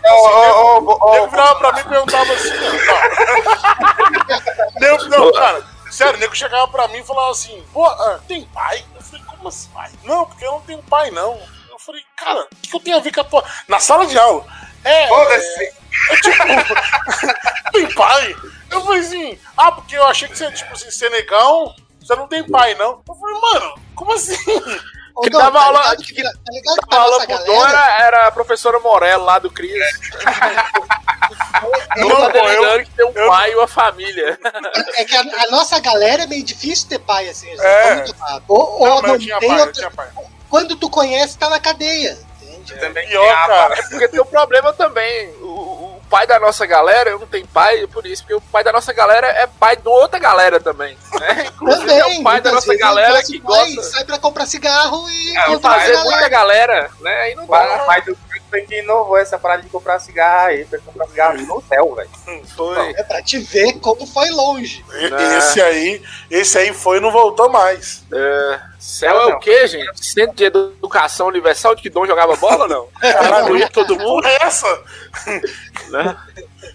[1.01, 2.49] ô, virava pra mim e perguntava assim.
[4.79, 5.63] Nego, não, cara,
[5.95, 8.84] sério, o nego chegava pra mim e falava assim, pô, ah, tem pai?
[8.95, 9.91] Eu falei, como assim, pai?
[10.03, 11.39] Não, porque eu não tenho pai, não.
[11.69, 13.43] Eu falei, cara, o que, que eu tenho a ver com a tua.
[13.67, 14.45] Na sala de aula.
[14.84, 15.08] É.
[15.08, 15.63] Foda-se.
[15.63, 16.75] é, tipo,
[17.71, 18.36] tem pai?
[18.69, 22.27] Eu falei assim, ah, porque eu achei que você, tipo assim, ser negão, você não
[22.27, 23.01] tem pai, não.
[23.08, 24.36] Eu falei, mano, como assim?
[25.23, 26.23] Que Dom, dava tá aula- ligado que-
[26.89, 29.71] Tá aula nossa pro era, era a professora Morello lá do Cris.
[31.97, 34.38] Não, Não tá eu- que tem um eu- pai e uma família.
[34.97, 37.47] É que a, a nossa galera é meio difícil ter pai, assim.
[37.60, 37.95] É.
[37.95, 38.43] muito rápido.
[38.49, 39.91] Ou, ou Não, não tem pai, outra-.
[40.49, 42.17] Quando tu conhece, tá na cadeia.
[42.41, 42.75] Entende?
[42.80, 43.75] Também Pior, a- cara.
[43.89, 45.30] Porque tem um problema também.
[45.41, 45.74] O
[46.09, 48.93] pai da nossa galera, eu não tenho pai por isso, porque o pai da nossa
[48.93, 50.97] galera é pai de outra galera também.
[51.19, 51.45] Né?
[51.53, 51.99] Inclusive Também.
[51.99, 55.37] é o pai da nossa galera nosso que pai gosta Sai pra comprar cigarro e
[55.37, 55.59] É, fazer
[55.93, 56.03] galera.
[56.03, 57.21] muita galera, né?
[57.21, 57.79] Aí não O dá.
[57.85, 61.38] pai do Cristo foi que inovou essa parada de comprar cigarro aí, foi comprar cigarro
[61.38, 62.10] no céu, velho.
[62.55, 62.91] Foi.
[62.91, 64.84] É pra te ver como foi longe.
[64.88, 65.38] Né?
[65.38, 68.03] Esse aí, esse aí foi e não voltou mais.
[68.12, 70.05] É, céu é o quê, gente?
[70.05, 72.88] Centro de Educação Universal de que Dom jogava bola ou não?
[73.01, 74.84] Caralho, Incluía todo mundo, porra é essa?
[75.89, 76.17] né?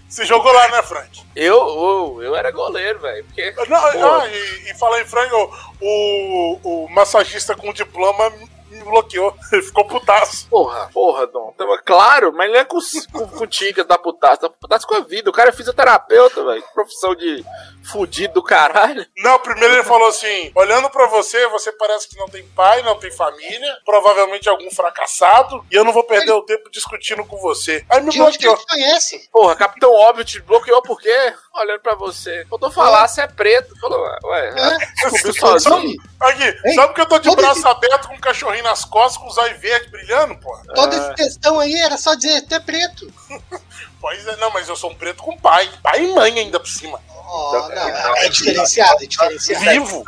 [0.07, 1.21] Você jogou lá, né, Frank?
[1.35, 3.23] Eu, eu, eu era goleiro, velho.
[3.25, 4.05] Porque Não, Pô.
[4.05, 8.31] ah, e, e falar em Frank, o, o, o massagista com diploma
[8.75, 9.35] me bloqueou.
[9.51, 10.47] Ele ficou putaço.
[10.49, 11.53] Porra, porra, Dom.
[11.57, 12.79] Tava claro, mas não é com,
[13.11, 14.41] com, contigo que tá putaço.
[14.41, 15.29] Tá putaço com a vida.
[15.29, 16.63] O cara é fisioterapeuta, velho.
[16.73, 17.43] Profissão de
[17.83, 19.05] fudido do caralho.
[19.17, 22.97] Não, primeiro ele falou assim: olhando pra você, você parece que não tem pai, não
[22.97, 27.85] tem família, provavelmente algum fracassado, e eu não vou perder o tempo discutindo com você.
[27.89, 28.65] Aí me De onde que bloqueou.
[28.69, 29.29] ele conhece?
[29.31, 31.33] Porra, Capitão Óbvio te bloqueou por quê?
[31.53, 32.45] Olhando pra você.
[32.49, 33.77] Faltou falar, você é preto.
[33.79, 34.77] Falou, ué, É.
[35.09, 36.01] descobriu sozinho.
[36.19, 39.17] Aqui, Ei, sabe que eu tô de braço esse- aberto com um cachorrinho nas costas,
[39.21, 40.63] com os olhos verdes brilhando, porra?
[40.73, 43.11] Toda essa questão aí era só dizer, tu é preto.
[44.01, 45.69] Pois é, não, mas eu sou um preto com pai.
[45.83, 46.99] Pai e mãe ainda por cima.
[47.07, 49.63] Oh, não, é diferenciado, é diferenciado.
[49.63, 50.03] Vivo.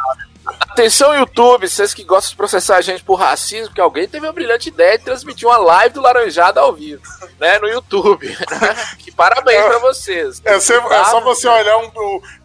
[0.45, 4.31] Atenção, YouTube, vocês que gostam de processar a gente por racismo, que alguém teve a
[4.31, 7.01] brilhante ideia de transmitir uma live do Laranjada ao vivo,
[7.39, 8.27] né, no YouTube.
[8.99, 10.41] que parabéns pra vocês.
[10.43, 11.05] É, você- é Tá?
[11.05, 11.91] só você olhar um,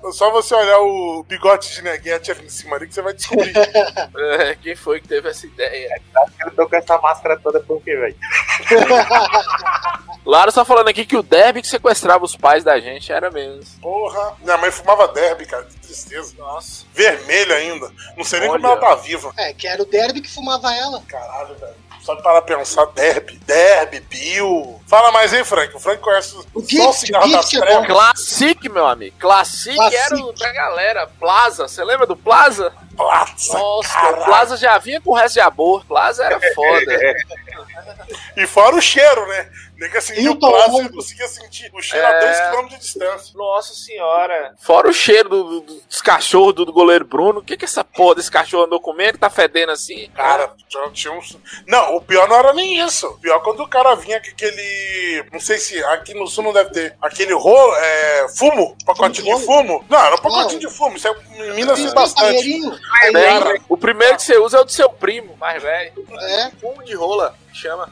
[0.03, 3.15] o, só você olhar o bigode de neguete ali em cima ali que você vai
[3.15, 3.53] descobrir.
[4.39, 6.01] É, quem foi que teve essa ideia?
[6.45, 8.17] Eu tô com essa máscara toda por quê, velho?
[10.29, 13.63] Lara só falando aqui que o Derby que sequestrava os pais da gente era mesmo.
[13.81, 14.35] Porra.
[14.43, 15.63] Minha mãe fumava derby, cara.
[15.65, 16.35] Que tristeza.
[16.37, 16.85] Nossa.
[16.93, 17.91] Vermelho ainda.
[18.15, 18.61] Não sei nem Olha.
[18.61, 19.33] como ela tá viva.
[19.39, 21.03] É, que era o derby que fumava ela.
[21.09, 21.89] Caralho, velho.
[22.03, 24.79] Só para pensar, derby, derby, Bill.
[24.87, 25.75] Fala mais aí, Frank.
[25.75, 27.87] O Frank conhece O só o cigarro o das Gift é.
[27.87, 29.17] Classic, meu amigo.
[29.19, 29.97] Classic, Classic.
[29.97, 31.07] era o da galera.
[31.19, 32.71] Plaza, você lembra do Plaza?
[32.97, 34.23] Plaza, Nossa, caralho.
[34.23, 35.85] o Plaza já vinha com o resto de amor.
[35.87, 36.99] Plaza era foda.
[38.37, 39.49] E fora o cheiro, né?
[39.79, 40.83] Nem que acendia o o tom plaza, longo.
[40.89, 42.51] você conseguia sentir o cheiro a É.
[42.53, 43.33] 2km de distância.
[43.37, 44.55] Nossa senhora.
[44.59, 47.39] Fora o cheiro do- do- dos cachorros do, do goleiro Bruno.
[47.39, 50.11] O que que essa porra desse cachorro andou comendo que tá fedendo assim?
[50.17, 51.39] Cara, já tinha uns.
[51.67, 53.07] Não, o pior não era nem isso.
[53.07, 55.25] O pior é quando o cara vinha com aquele.
[55.33, 56.97] Não sei se aqui no sul não deve ter.
[57.01, 58.27] Aquele rolo, é.
[58.37, 58.77] Fumo?
[58.85, 59.85] Pacotinho de fumo?
[59.89, 60.97] Não, era um pacotinho de fumo.
[60.97, 62.25] Isso é, em Minas tem Tem bastante.
[63.01, 63.65] Palheirinho.
[63.69, 65.93] o primeiro que você usa é o do seu primo, mais velho.
[66.21, 66.51] É.
[66.61, 67.89] Fumo de rola, chama.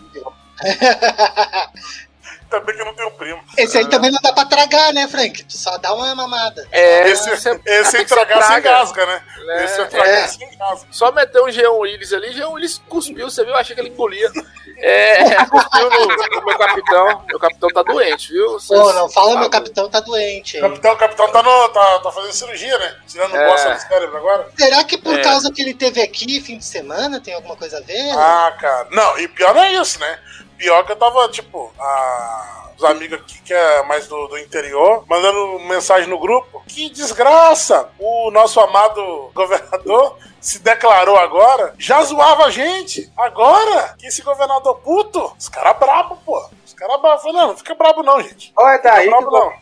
[2.49, 3.43] Também que eu não tenho primo.
[3.59, 5.43] Esse aí também não dá pra tragar, né, Frank?
[5.43, 6.65] Tu só dá uma mamada.
[6.71, 8.79] É, Esse, você- esse sem tragar você sem traga.
[8.79, 9.23] gasga, né?
[9.49, 10.27] É, esse é tragar é.
[10.29, 10.87] sem gasga.
[10.93, 13.53] Só meteu um Jean Willis ali, Jean Willis cuspiu, você viu?
[13.53, 14.31] Eu achei que ele engolia.
[14.79, 17.25] É, cuspiu no, no meu capitão.
[17.27, 18.53] Meu capitão tá doente, viu?
[18.53, 20.57] Vocês- Pô, não fala, Tá meu capitão tá doente.
[20.57, 20.71] O hein?
[20.71, 22.95] capitão, capitão tá, no, tá, tá fazendo cirurgia, né?
[23.09, 23.45] Tirando É.
[23.49, 24.49] bosta do cérebro agora.
[24.57, 25.23] Será que por É.
[25.23, 28.09] causa que ele teve aqui fim de semana tem alguma coisa a ver?
[28.17, 28.87] Ah, cara.
[28.93, 30.17] Não, e pior é isso, né?
[30.57, 35.03] Pior que eu tava, tipo, a- os amigos aqui que é mais do, do interior,
[35.09, 36.63] mandando mensagem no grupo.
[36.69, 37.89] Que desgraça!
[37.99, 43.11] O nosso amado governador se declarou agora, já zoava a gente.
[43.17, 46.49] Agora, que esse governador puto, os caras brabo, pô.
[46.65, 47.21] Os caras brabo.
[47.23, 48.53] Falei, Não, não fica brabo não, gente.
[48.57, 49.53] Olha, tá aí, Brabo não.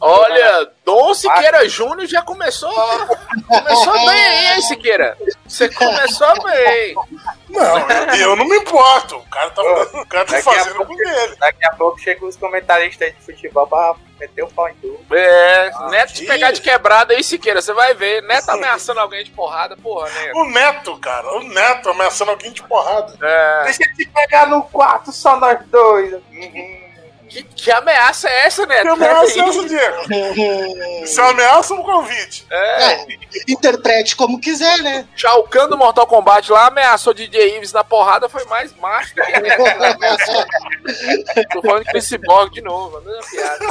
[0.00, 2.72] Olha, Dom Siqueira Júnior já começou.
[3.48, 5.16] Começou bem aí, hein, Siqueira?
[5.46, 6.94] Você começou bem.
[7.48, 9.16] Não, eu, eu não me importo.
[9.16, 11.36] O cara tá, o cara tá Daqui a fazendo pouco- com ele.
[11.36, 14.98] Daqui a pouco chegam os comentaristas aí de futebol pra meter o pau em tu.
[15.12, 18.22] É, Ah, Neto te pegar de quebrada aí, Siqueira, você vai ver.
[18.22, 20.32] Neto ameaçando alguém de porrada, porra, né?
[20.34, 23.14] O Neto, cara, o Neto ameaçando alguém de porrada.
[23.22, 26.12] É, Deixa eu te pegar no quarto, só nós dois.
[26.14, 26.83] Uhum.
[27.28, 28.82] Que, que ameaça é essa, Neto?
[28.82, 31.04] Que ameaça é essa, Diego?
[31.04, 32.46] Isso é uma ameaça ou um convite?
[32.50, 33.06] É, É,
[33.48, 35.06] interprete como quiser, né?
[35.16, 39.14] Shao Kahn do Mortal Kombat lá ameaçou DJ Ives na porrada, foi mais macho.
[41.52, 43.64] Tô falando de Chris Borg de novo, a mesma piada.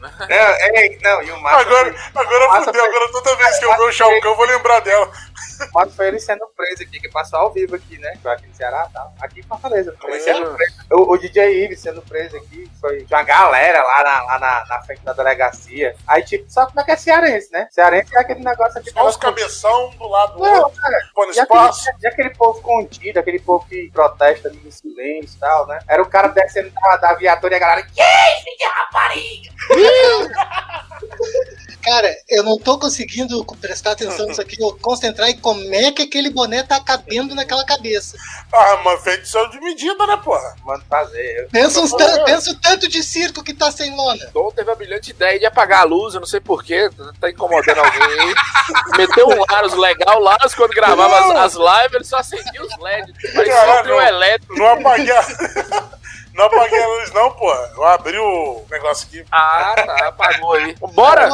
[0.00, 3.64] Não, é, não, e o Márcio, Agora, agora Massa fudeu, foi- agora toda vez que
[3.64, 5.06] eu ver o Shao Kahn, eu vou lembrar dela.
[5.06, 8.14] o Márcio foi ele sendo preso aqui, que passou ao vivo aqui, né?
[8.24, 9.12] Aqui no Ceará tal.
[9.20, 9.94] Aqui em Fortaleza.
[10.00, 10.74] Foi ele sendo preso.
[10.92, 14.64] O, o DJ Ives sendo preso aqui, foi tinha uma galera lá, na, lá na,
[14.66, 15.94] na frente da delegacia.
[16.06, 17.68] Aí, tipo, só como é que é cearense, né?
[17.70, 18.90] Cearense é aquele negócio aqui.
[18.90, 21.90] Só os cabeção do lado do Não, outro, cara, pondo E aquele, espaço.
[22.00, 25.78] e aquele povo contido, aquele povo que protesta ali no silêncio e tal, né?
[25.88, 27.82] Era o cara descendo da, da viatura e a galera.
[27.82, 29.50] Que isso, de rapariga?
[31.82, 36.02] Cara, eu não tô conseguindo prestar atenção nisso aqui, eu concentrar em como é que
[36.02, 38.16] aquele boné tá cabendo naquela cabeça.
[38.52, 40.54] Ah, mas feição de medida, né, porra?
[40.64, 41.48] Mano, fazer.
[41.50, 44.26] Pensa, uns tan- pensa o tanto de circo que tá sem lona.
[44.32, 46.90] Dom teve a brilhante ideia de apagar a luz, eu não sei porquê,
[47.20, 48.34] tá incomodando alguém aí.
[48.98, 53.14] Meteu um Laros legal, Laros quando gravava as, as lives, ele só acendia os LEDs,
[53.34, 54.54] parecia um trio elétrico.
[54.58, 55.20] Não apaguei a...
[56.34, 57.70] Não apaguei a luz, não, porra.
[57.76, 59.24] Eu abri o negócio aqui.
[59.30, 60.74] Ah, tá, apagou aí.
[60.94, 61.28] Bora!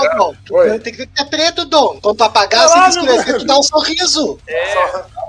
[0.45, 0.79] Tu Oi.
[0.81, 2.01] tem que ver que é preto, Dom.
[2.01, 3.39] Quando tu apagar, Caralho, escurecer, velho.
[3.41, 4.39] tu dá um sorriso.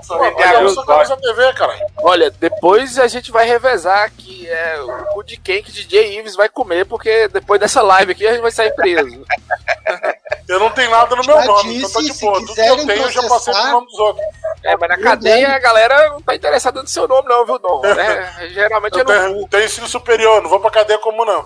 [0.06, 1.52] Pô, olha, eu sou cabeça da TV.
[1.98, 6.34] Olha, depois a gente vai revezar que é o cu de quem que DJ Ives
[6.34, 9.22] vai comer, porque depois dessa live aqui a gente vai sair preso.
[10.48, 12.38] Eu não tenho nada no meu Já nome, então tá disse, de boa.
[12.40, 14.26] Tudo que eu tenho eu já passei pro nome dos outros.
[14.64, 17.84] É, mas na cadeia a galera não tá interessada no seu nome, não, viu, Dom?
[17.84, 21.44] É, geralmente é Eu no tenho, tenho ensino superior, não vou pra cadeia como não.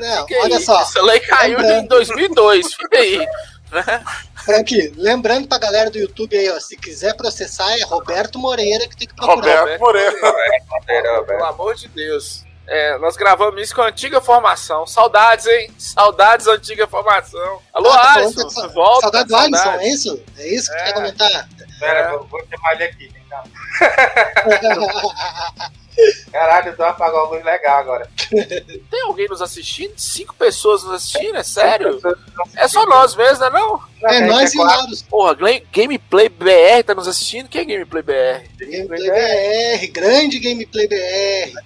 [0.00, 1.84] Não, Que olha isso, só, Essa lei caiu Lembrando.
[1.84, 3.26] em 2002, fica aí.
[4.44, 8.96] Frank, lembrando pra galera do YouTube aí, ó, se quiser processar, é Roberto Moreira que
[8.96, 9.60] tem que procurar.
[9.60, 10.12] Roberto Moreira.
[11.26, 12.44] Pelo amor de Deus.
[12.66, 14.86] É, nós gravamos isso com a antiga formação.
[14.86, 15.72] Saudades, hein?
[15.76, 17.60] Saudades da antiga formação.
[17.72, 19.00] Alô, Ah, tá Alisson, da- você volta?
[19.02, 19.86] Saudade do Alisson, Saudades.
[19.86, 20.22] é isso?
[20.38, 20.84] É isso que tu É.
[20.84, 21.48] quer comentar?
[21.80, 23.42] Pera, vou, vou chamar ele aqui, vem cá.
[26.32, 28.08] Caralho, o Dom apagou a luz legal agora.
[28.30, 29.92] Tem alguém nos assistindo?
[29.96, 31.36] Cinco pessoas nos assistindo?
[31.36, 32.00] É sério?
[32.56, 33.82] É só nós mesmo, né não?
[34.04, 34.80] é nós e o quatro.
[34.80, 35.02] Laros.
[35.02, 35.36] Porra,
[35.72, 37.48] Gameplay BR tá nos assistindo?
[37.48, 38.48] Quem é Gameplay BR?
[38.58, 41.60] Gameplay BR, grande Gameplay BR.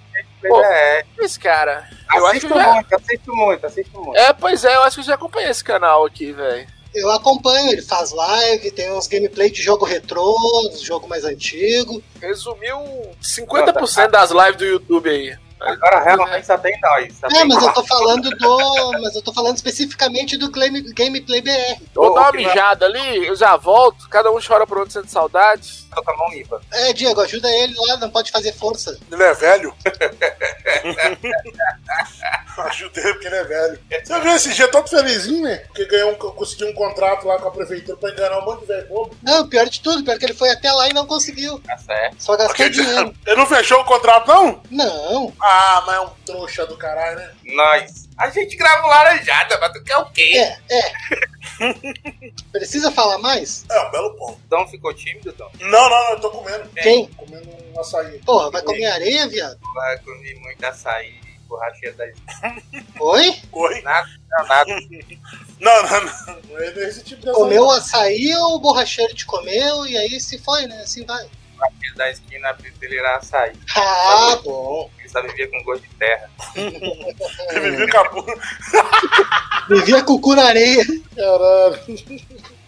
[0.47, 1.89] Pô, É, Esse cara.
[2.13, 2.73] Eu acho que assisto já...
[2.73, 4.17] muito, assisto muito, assisto muito.
[4.17, 6.67] É, pois é, eu acho que eu já acompanhei esse canal aqui, velho.
[6.95, 10.33] Eu acompanho, ele faz live, tem uns gameplay de jogo retrô,
[10.81, 12.01] jogo mais antigo.
[12.21, 12.77] Resumiu
[13.21, 15.37] 50% das lives do YouTube aí.
[15.59, 17.13] Agora realmente só tem nós.
[17.17, 17.81] Só É, tem mas eu quatro.
[17.81, 18.91] tô falando do.
[19.01, 21.81] Mas eu tô falando especificamente do Game- Gameplay BR.
[21.93, 24.07] Vou dar uma mijada ali, eu já volto.
[24.09, 25.84] Cada um chora por outro sendo saudade.
[25.95, 26.61] Tô com a mão limpa.
[26.73, 28.99] É, Diego, ajuda ele lá, não pode fazer força.
[29.09, 29.73] Ele é velho.
[32.57, 33.79] Ajuda ele porque ele é velho.
[34.03, 35.57] Você viu esse dia todo felizinho, né?
[35.67, 38.67] Porque ganhou um, conseguiu um contrato lá com a prefeitura pra enganar um monte de
[38.67, 39.15] velho bobo.
[39.21, 41.59] Não, pior de tudo, pior que ele foi até lá e não conseguiu.
[41.59, 42.15] Tá certo.
[42.19, 43.13] Só gastou dinheiro.
[43.25, 44.61] Ele não fechou o contrato, não?
[44.71, 45.33] Não.
[45.41, 47.31] Ah, mas é um trouxa do caralho, né?
[47.45, 48.05] Nós.
[48.17, 50.33] A gente grava o laranjada, mas tu quer o quê?
[50.37, 50.93] É, é.
[52.51, 53.65] Precisa falar mais?
[53.69, 54.39] É um belo ponto.
[54.47, 55.51] Dom ficou tímido, Dom?
[55.59, 56.69] Não, não, não, eu tô comendo.
[56.69, 57.07] Quem?
[57.07, 58.19] Comendo um açaí.
[58.19, 59.59] Porra, vai comer areia, viado?
[59.73, 62.05] Vai comer muito açaí e borracheira da
[63.01, 63.41] Oi?
[63.51, 63.81] Oi?
[63.81, 64.75] Nada, não, nada.
[65.59, 66.57] Não, não, não.
[66.57, 67.33] É desse tipo de.
[67.33, 70.81] Comeu o açaí ou o borracheiro te comeu e aí se foi, né?
[70.81, 71.27] Assim vai.
[71.57, 73.53] Borracheira da esquina dele era açaí.
[73.75, 74.89] Ah, bom.
[75.15, 76.29] Só vivia com gosto de terra.
[77.51, 78.33] Ele vivia com a bunda.
[79.69, 80.85] Vivia com o cu na areia.
[81.15, 81.79] Caralho.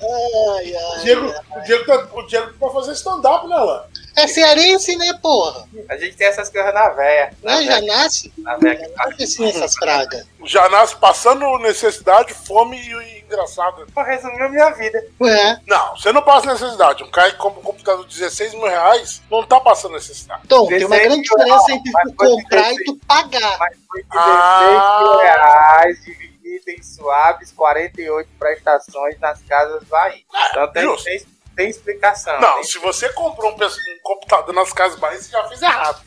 [0.02, 1.00] Ai, ai.
[1.00, 3.86] O Diego, o Diego, tá, o Diego tá fazendo stand-up, né, lá?
[4.18, 5.68] É cearense, né, porra?
[5.90, 7.32] A gente tem essas coisas na véia.
[7.44, 7.64] Na Né?
[7.66, 8.34] Já nasce?
[8.40, 9.22] na véia que faz.
[9.22, 10.26] Assim, essas pragas.
[10.44, 13.86] Já nasce passando necessidade, fome e, engraçado.
[13.94, 15.04] Pô, resumiu minha vida.
[15.22, 17.04] Ué, Não, você não passa necessidade.
[17.04, 20.48] Um cara que compra um computador de 16 mil reais não tá passando necessidade.
[20.48, 23.58] Tom, tem uma grande diferença entre tu comprar e tu pagar.
[23.60, 25.00] Mas foi 16 Ah.
[25.02, 30.24] mil reais dividido em suaves 48 prestações nas casas Bahia.
[30.50, 31.04] Então tem, justo.
[31.04, 31.20] tem,
[31.58, 32.40] tem explicação.
[32.40, 36.02] Não, tem, se você comprou um, um computador nas casas Bahia, você já fez errado.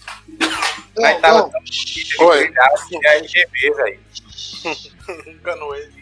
[0.97, 1.51] Não, tava não.
[1.51, 2.53] tão Oi.
[2.91, 3.99] e a RGB aí.
[5.27, 5.93] Enganou ele.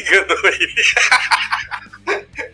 [0.00, 0.74] Enganou ele.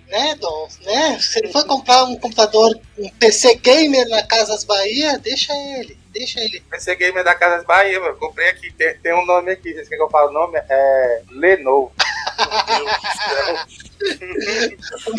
[0.08, 0.68] Né, Dom?
[0.82, 1.18] Né?
[1.18, 5.98] Se ele for comprar um computador, um PC gamer na Casas Bahia, deixa ele.
[6.12, 6.60] Deixa ele.
[6.70, 8.16] PC Gamer da Casa Bahia, mano.
[8.16, 9.72] Comprei aqui, tem, tem um nome aqui.
[9.72, 10.56] Vocês querem que eu fale o nome?
[10.68, 11.92] É Lenovo.
[12.38, 13.58] Meu Deus do céu.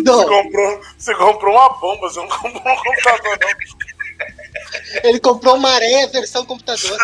[0.05, 3.49] Você comprou, você comprou uma bomba, você não comprou um computador, não.
[5.03, 6.97] ele comprou maré versão computador.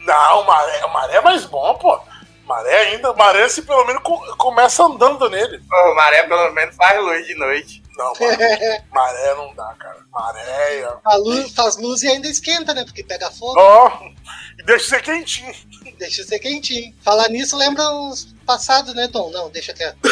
[0.00, 1.98] Não, maré, maré é mais bom, pô.
[2.44, 5.60] Maré ainda, maré se pelo menos co- começa andando nele.
[5.68, 7.82] Pô, Maré pelo menos faz luz de noite.
[7.96, 9.98] Não, maré, maré não dá, cara.
[10.12, 12.84] Maré, é- A luz, faz luz e ainda esquenta, né?
[12.84, 13.90] Porque pega fogo, ó,
[14.58, 15.54] e deixa ser quentinho.
[15.98, 16.94] deixa ser quentinho.
[17.02, 19.30] Falar nisso lembra os passados, né, Dom?
[19.30, 19.96] Não, deixa quieto.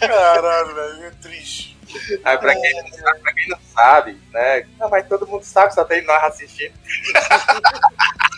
[0.00, 1.76] Caralho, velho, é triste.
[2.24, 4.66] Aí pra quem, não sabe, pra quem não sabe, né?
[4.78, 6.72] Não, mas todo mundo sabe, só tem nós assistindo.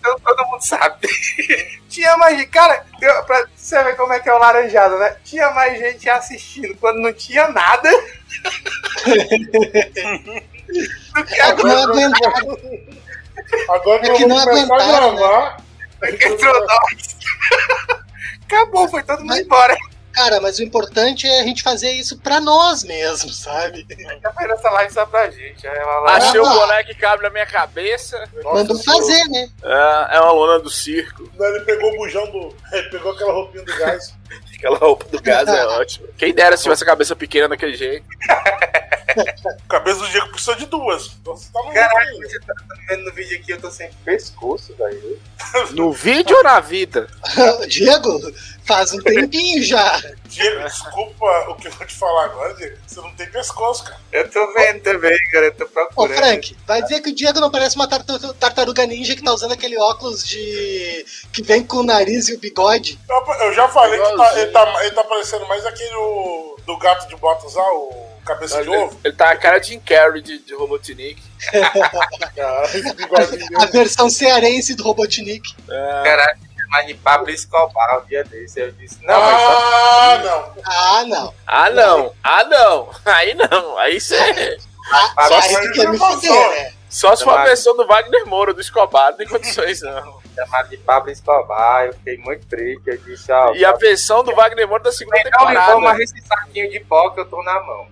[0.00, 1.06] então todo mundo sabe.
[1.88, 5.16] Tinha mais gente, cara, deu pra você ver como é que é o laranjado, né?
[5.24, 7.88] Tinha mais gente assistindo quando não tinha nada.
[11.14, 12.12] do que que não agora.
[13.68, 15.56] Agora É que não vou começar a aguentaram, né?
[16.24, 17.16] entrou nós.
[18.46, 19.76] Acabou, foi todo mundo Mas- embora.
[20.20, 23.86] Cara, mas o importante é a gente fazer isso pra nós mesmos, sabe?
[24.22, 25.66] Já fez essa live só pra gente.
[25.66, 28.22] Lá, Achei o boné que cabe na minha cabeça.
[28.44, 29.48] Mandou fazer, né?
[29.62, 31.26] É, é uma lona do circo.
[31.38, 32.54] Não, Ele pegou o bujão do.
[32.70, 34.14] Ele pegou aquela roupinha do gás.
[34.54, 36.06] Aquela roupa do gás é ótima.
[36.18, 38.04] Quem dera se tivesse a cabeça pequena daquele jeito.
[39.68, 41.06] Cabeça do Diego precisa de duas.
[41.20, 42.54] Então você tá no Caralho, você tá
[42.88, 45.18] vendo no vídeo aqui, eu tô sem pescoço, velho.
[45.72, 47.08] No vídeo ou na vida?
[47.66, 48.20] Diego,
[48.64, 50.00] faz um tempinho já.
[50.26, 52.76] Diego, desculpa o que eu vou te falar agora, Diego.
[52.86, 53.98] Você não tem pescoço, cara.
[54.12, 56.16] Eu tô vendo também, cara, eu tô Ô, procurando.
[56.18, 59.78] Frank, vai dizer que o Diego não parece uma tartaruga ninja que tá usando aquele
[59.78, 61.04] óculos de.
[61.32, 62.98] que vem com o nariz e o bigode.
[63.40, 65.90] Eu, já falei que tá- ele, tá, ele tá parecendo mais aquele
[66.66, 69.00] do gato de botas lá, o cabeça de Ele, ovo.
[69.04, 71.22] ele tá a cara de Jim Carrey de, de Robotnik.
[72.38, 75.54] Ah, A versão cearense do Robotnik.
[75.68, 76.38] É, Caralho,
[76.68, 78.60] mas de Pablo Escobar um dia desse.
[78.60, 80.54] Eu disse, não, mas só Ah, não.
[80.64, 81.34] Ah, não.
[81.46, 82.14] Ah, não.
[82.22, 82.90] Ah, não.
[83.04, 83.78] Aí não.
[83.78, 84.58] Aí você.
[85.16, 86.50] Ah, Só aí se quer me passou.
[86.50, 86.72] né?
[86.88, 90.20] Só se for a Mas- versão do Wagner Moura, do Escobar, não tem condições, não.
[90.34, 91.86] chamar de Pablo Escobar.
[91.86, 92.82] Eu fiquei muito triste.
[92.86, 93.52] Eu disse, ó.
[93.54, 96.02] E a versão do Wagner Moura da segunda não me forma temporada.
[96.02, 97.86] esse saquinho de pó que eu tô na mão.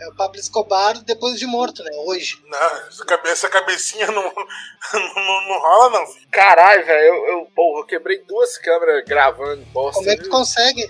[0.00, 1.90] É o Pablo Escobar depois de morto, né?
[2.06, 2.42] Hoje.
[2.48, 6.26] Não, essa, cabe- essa cabecinha não, não, não rola, não, filho.
[6.30, 10.00] Caralho, velho, eu, eu, porra, eu quebrei duas câmeras gravando bosta.
[10.00, 10.86] Como é que tu consegue?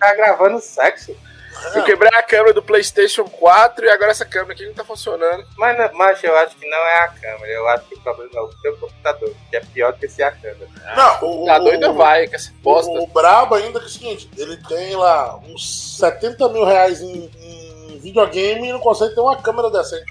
[0.00, 1.16] Tá gravando sexo.
[1.74, 5.44] Eu quebrei a câmera do PlayStation 4 e agora essa câmera aqui não tá funcionando.
[5.56, 7.52] Mas, não- mas eu acho que não é a câmera.
[7.52, 10.22] Eu acho que o problema é o seu computador, que é pior do que ser
[10.24, 10.68] a câmera.
[10.96, 12.90] Não, o, Tá o- doido vai com essa bosta.
[12.92, 17.00] O, o brabo ainda que é o seguinte, ele tem lá uns 70 mil reais
[17.00, 17.67] em, em
[17.98, 20.04] videogame e não consegue ter uma câmera decente.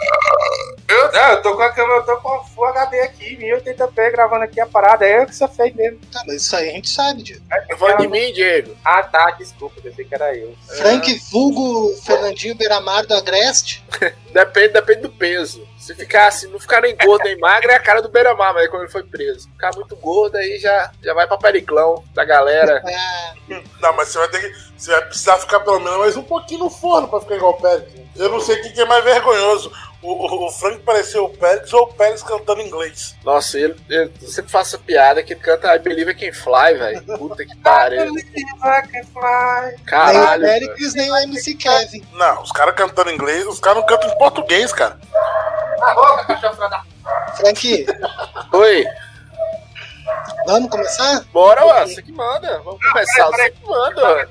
[0.88, 4.12] Eu, não, eu tô com a câmera, eu tô com a Full HD aqui, 1080p
[4.12, 5.06] gravando aqui a parada.
[5.06, 6.00] É eu que sou feio mesmo.
[6.12, 7.42] Tá, mas isso aí a gente sabe, Diego.
[7.50, 8.76] Tá falando de mim, Diego.
[8.86, 10.56] Ah, tá, desculpa, pensei que era eu.
[10.78, 13.84] Frank Vulgo Fernandinho Beiramar do Agreste.
[14.32, 15.68] Depende, depende do peso.
[15.80, 18.68] Se ficar assim, não ficar nem gordo nem magro, é a cara do Beira-Mar, mas
[18.70, 19.50] quando ele foi preso.
[19.50, 22.84] Ficar muito gordo, aí já, já vai pra periclão da galera.
[22.86, 23.34] Ah,
[23.80, 24.68] Não, mas você vai ter que.
[24.78, 27.58] Você vai precisar ficar pelo menos mais um pouquinho no forno pra ficar igual o
[27.82, 28.08] Pérez.
[28.16, 29.72] Eu não sei o que é mais vergonhoso.
[30.02, 33.16] O, o, o Frank pareceu o Pérez ou o Pérez cantando inglês.
[33.24, 36.34] Nossa, ele, ele eu sempre faço essa piada que ele canta I Believe I Can
[36.34, 37.18] Fly, velho.
[37.18, 38.14] Puta que pariu.
[38.14, 40.42] nem o Caralho.
[40.42, 40.66] velho.
[40.68, 42.06] Pericles, nem o MC Kevin.
[42.14, 45.00] Não, os caras cantando inglês, os caras não cantam em português, cara.
[45.82, 46.84] Ah, boca, cachorro da
[47.36, 47.86] Frank,
[48.54, 48.86] Oi,
[50.46, 51.24] vamos começar?
[51.32, 52.60] bora, ué, você que manda.
[52.64, 54.28] Vamos começar, você que manda.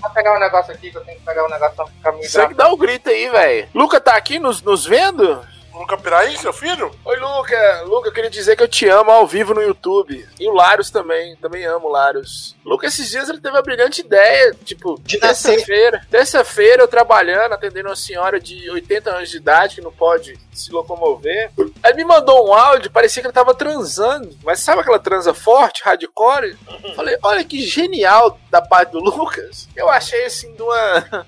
[0.00, 2.26] Vou pegar um negócio aqui, que eu tenho que pegar um negócio pra ficar me
[2.26, 3.68] Você que dá o grito aí, velho.
[3.74, 5.44] Luca tá aqui nos, nos vendo?
[5.72, 6.90] Luca Piraí, seu filho?
[7.04, 7.82] Oi, Luca.
[7.84, 10.26] Luca, eu queria dizer que eu te amo ao vivo no YouTube.
[10.38, 11.36] E o Larios também.
[11.36, 12.56] Também amo o Larios.
[12.64, 14.54] Luca, esses dias ele teve a brilhante ideia.
[14.64, 16.04] Tipo, De terça-feira.
[16.10, 20.72] Terça-feira eu trabalhando, atendendo uma senhora de 80 anos de idade que não pode se
[20.72, 21.50] locomover.
[21.82, 24.36] Aí me mandou um áudio, parecia que ele tava transando.
[24.42, 26.56] Mas sabe aquela transa forte, hardcore?
[26.96, 29.68] Falei, olha que genial da parte do Lucas.
[29.76, 31.26] Eu achei assim de uma.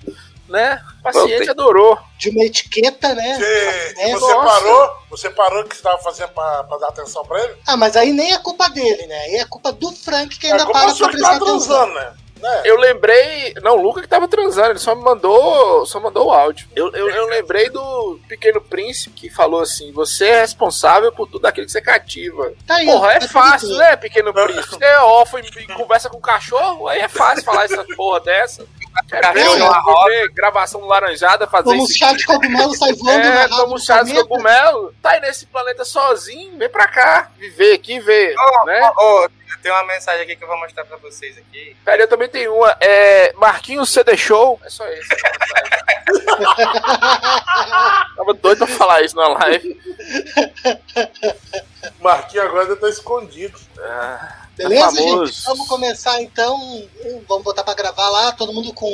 [0.50, 0.82] Né?
[0.98, 1.96] O paciente adorou.
[2.18, 3.36] De uma etiqueta, né?
[3.36, 4.50] Você, É, você nossa.
[4.60, 4.90] parou?
[5.10, 7.54] Você parou o que você tava fazendo pra, pra dar atenção pra ele?
[7.66, 9.18] Ah, mas aí nem é culpa dele, né?
[9.26, 11.68] Aí é culpa do Frank que ainda é como para pra prestar tava atenção.
[11.68, 12.12] transando, né?
[12.40, 12.62] Né?
[12.64, 13.52] Eu lembrei.
[13.62, 15.84] Não, o Luca que tava transando, ele só me mandou.
[15.84, 16.66] Só mandou o áudio.
[16.74, 21.44] Eu, eu, eu lembrei do Pequeno Príncipe que falou assim: você é responsável por tudo
[21.44, 22.52] aquilo que você cativa.
[22.66, 24.68] Tá aí, Porra, é tá fácil, tudo né, Pequeno Príncipe?
[24.70, 28.20] Você é órfão e, e conversa com o cachorro, aí é fácil falar essa porra
[28.20, 28.66] dessa.
[29.06, 31.84] Ver Cachorro uma roda, gravação laranjada, fazer isso.
[31.84, 34.94] um chá de cogumelo sai voando É, como rabo chá de cogumelo.
[35.02, 38.90] Tá aí nesse planeta sozinho, vem pra cá, viver aqui, ver, Ô, né?
[38.96, 39.28] ô, ô,
[39.62, 41.76] tem uma mensagem aqui que eu vou mostrar pra vocês aqui.
[41.84, 42.76] Pera, eu também tenho uma.
[42.80, 43.32] É.
[43.34, 44.58] Marquinhos CD Show.
[44.64, 45.08] É só esse.
[48.16, 49.80] Tava doido pra falar isso na live.
[52.00, 53.58] Marquinhos agora tá escondido.
[53.80, 55.26] Ah, Beleza, tá famoso.
[55.26, 55.44] gente?
[55.44, 56.88] Vamos começar então.
[57.28, 58.90] Vamos botar pra gravar lá, todo mundo com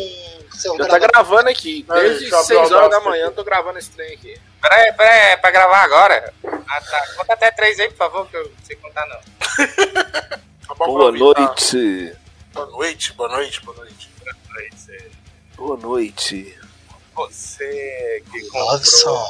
[0.55, 1.85] seu Já tá gravando aqui.
[1.89, 4.41] Desde abrir 6 o horas da manhã tô gravando esse trem aqui.
[4.61, 6.33] Peraí, peraí, é pra gravar agora?
[6.45, 7.07] Ah, tá.
[7.17, 9.19] Conta até três aí, por favor, que eu não sei contar, não.
[10.67, 10.87] Tá tá?
[11.13, 12.13] noite.
[12.53, 14.11] Boa noite, boa noite, boa noite.
[14.49, 15.11] Peraí, você-
[15.57, 16.59] Boa noite.
[17.15, 19.27] Você que comprou...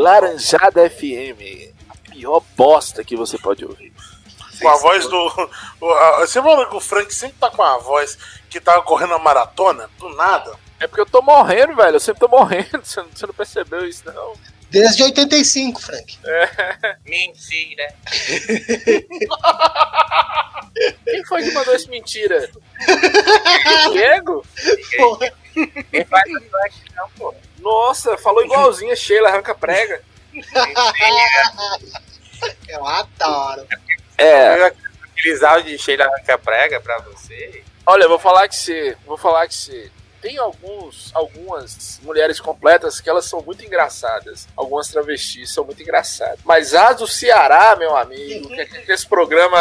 [0.00, 1.74] Laranjada FM.
[1.90, 3.92] A pior bosta que você pode ouvir.
[4.60, 5.50] Com a voz do.
[6.20, 9.88] Você fala que o Frank sempre tá com a voz que tava correndo a maratona,
[9.98, 10.52] do nada.
[10.80, 11.96] É porque eu tô morrendo, velho.
[11.96, 12.80] Eu sempre tô morrendo.
[12.84, 14.34] Você não, você não percebeu isso, não?
[14.70, 16.18] Desde 85, Frank.
[17.04, 17.94] Mentira.
[21.04, 22.50] Quem foi que mandou esse mentira?
[23.92, 24.44] Diego?
[24.96, 25.32] Porra.
[25.90, 27.34] Quem faz isso aqui não, pô.
[27.58, 30.02] Nossa, falou igualzinho a Sheila, arranca prega.
[32.68, 33.66] Eu adoro.
[33.70, 33.76] É,
[35.18, 36.08] Aqueles áudios de Sheila
[36.44, 37.62] Prega pra você.
[37.86, 38.96] olha, eu vou falar que você.
[39.06, 39.90] Vou falar que você.
[40.20, 44.48] Tem alguns, algumas mulheres completas que elas são muito engraçadas.
[44.56, 46.40] Algumas travestis são muito engraçadas.
[46.44, 49.58] Mas as do Ceará, meu amigo, que, que esse programa.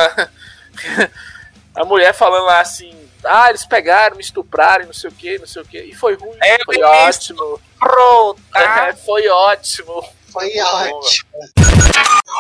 [1.75, 2.95] a mulher falando lá assim.
[3.23, 5.79] Ah, eles pegaram, me estupraram, não sei o que, não sei o que.
[5.79, 6.37] E foi ruim.
[6.41, 7.61] É, foi ótimo.
[7.79, 8.41] Pronto.
[8.55, 10.01] É, foi ótimo.
[10.01, 11.27] Foi Muito bom, ótimo.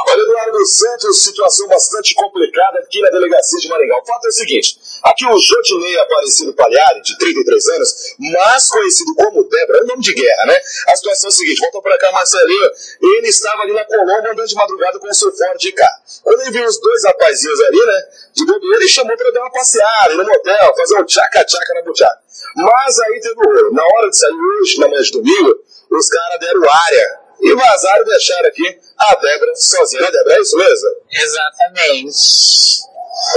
[0.09, 3.97] Olha, Eduardo Santos, situação bastante complicada aqui na delegacia de Maringá.
[3.97, 9.15] O fato é o seguinte: aqui o Jodinei Aparecido Palhari, de 33 anos, mais conhecido
[9.15, 10.57] como Débora, é um nome de guerra, né?
[10.87, 12.71] A situação é a seguinte: volta pra cá, Marcelinho.
[13.01, 15.89] Ele estava ali na Colômbia andando de madrugada com o seu Ford de cá.
[16.23, 18.03] Quando ele viu os dois rapazinhos ali, né?
[18.33, 21.81] De bobeira, ele chamou pra dar uma passeada ir no motel, fazer um tchaca-tchaca na
[21.81, 22.19] buchaca.
[22.55, 23.73] Mas aí teve o.
[23.73, 25.55] Na hora de sair hoje, na manhã de domingo,
[25.91, 27.26] os caras deram área.
[27.39, 30.35] E vazaram e deixaram aqui a Débora sozinha, né, Débora?
[30.35, 30.89] É isso mesmo?
[31.11, 32.17] Exatamente.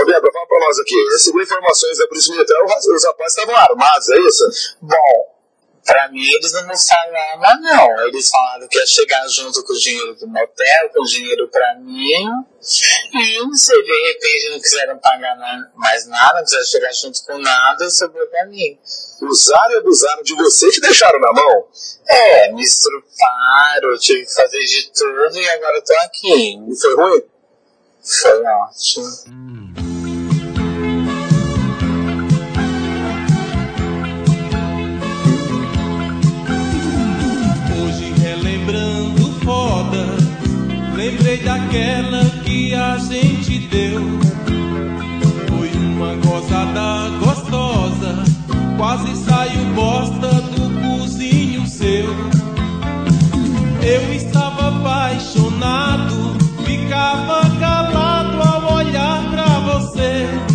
[0.01, 1.19] Ô, Débora, fala pra nós aqui.
[1.19, 4.45] Segundo informações da Polícia Militar, os os rapazes estavam armados, é isso?
[4.83, 5.30] Bom,
[5.91, 8.07] pra mim eles não mostraram arma, não.
[8.07, 11.75] Eles falaram que ia chegar junto com o dinheiro do motel, com o dinheiro pra
[11.81, 12.27] mim.
[12.61, 15.37] E se de repente não quiseram pagar
[15.75, 18.79] mais nada, não quiseram chegar junto com nada, sobrou pra mim.
[19.21, 21.67] Usaram e abusaram de você e te deixaram na mão.
[22.07, 26.59] É, me estruparam, tive que fazer de tudo e agora eu tô aqui.
[26.71, 27.23] E foi ruim?
[28.03, 29.07] Foi ótimo.
[29.07, 29.80] Hoje
[41.11, 44.01] lembrei daquela que a gente deu.
[45.49, 48.25] Foi uma gozada gostosa,
[48.77, 52.15] quase saiu bosta do cozinho seu.
[53.83, 60.50] Eu estava apaixonado, ficava calado ao olhar pra você.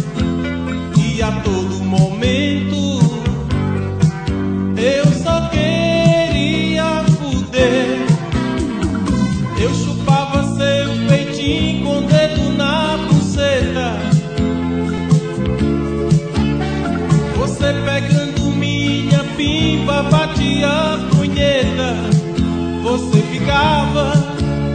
[23.45, 24.11] Ficava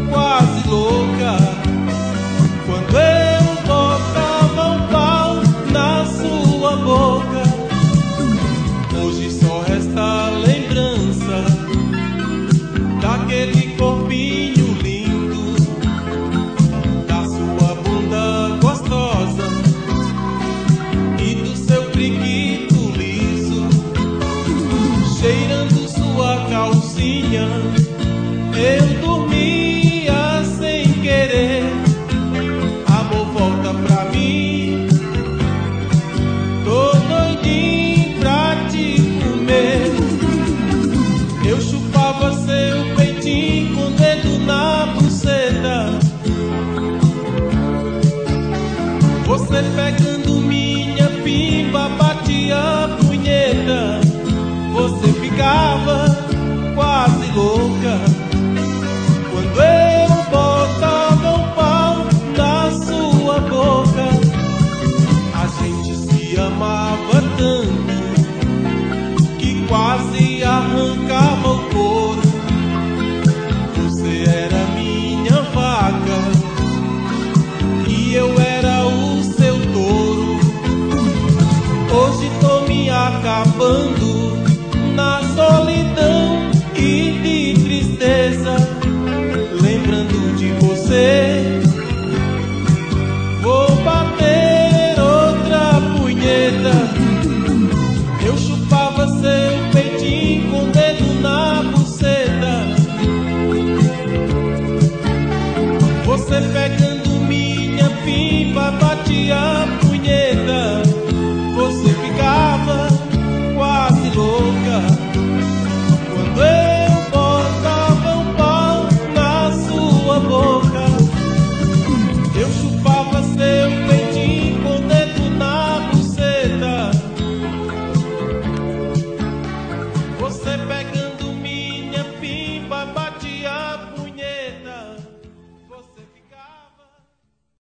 [0.08, 1.59] quase louca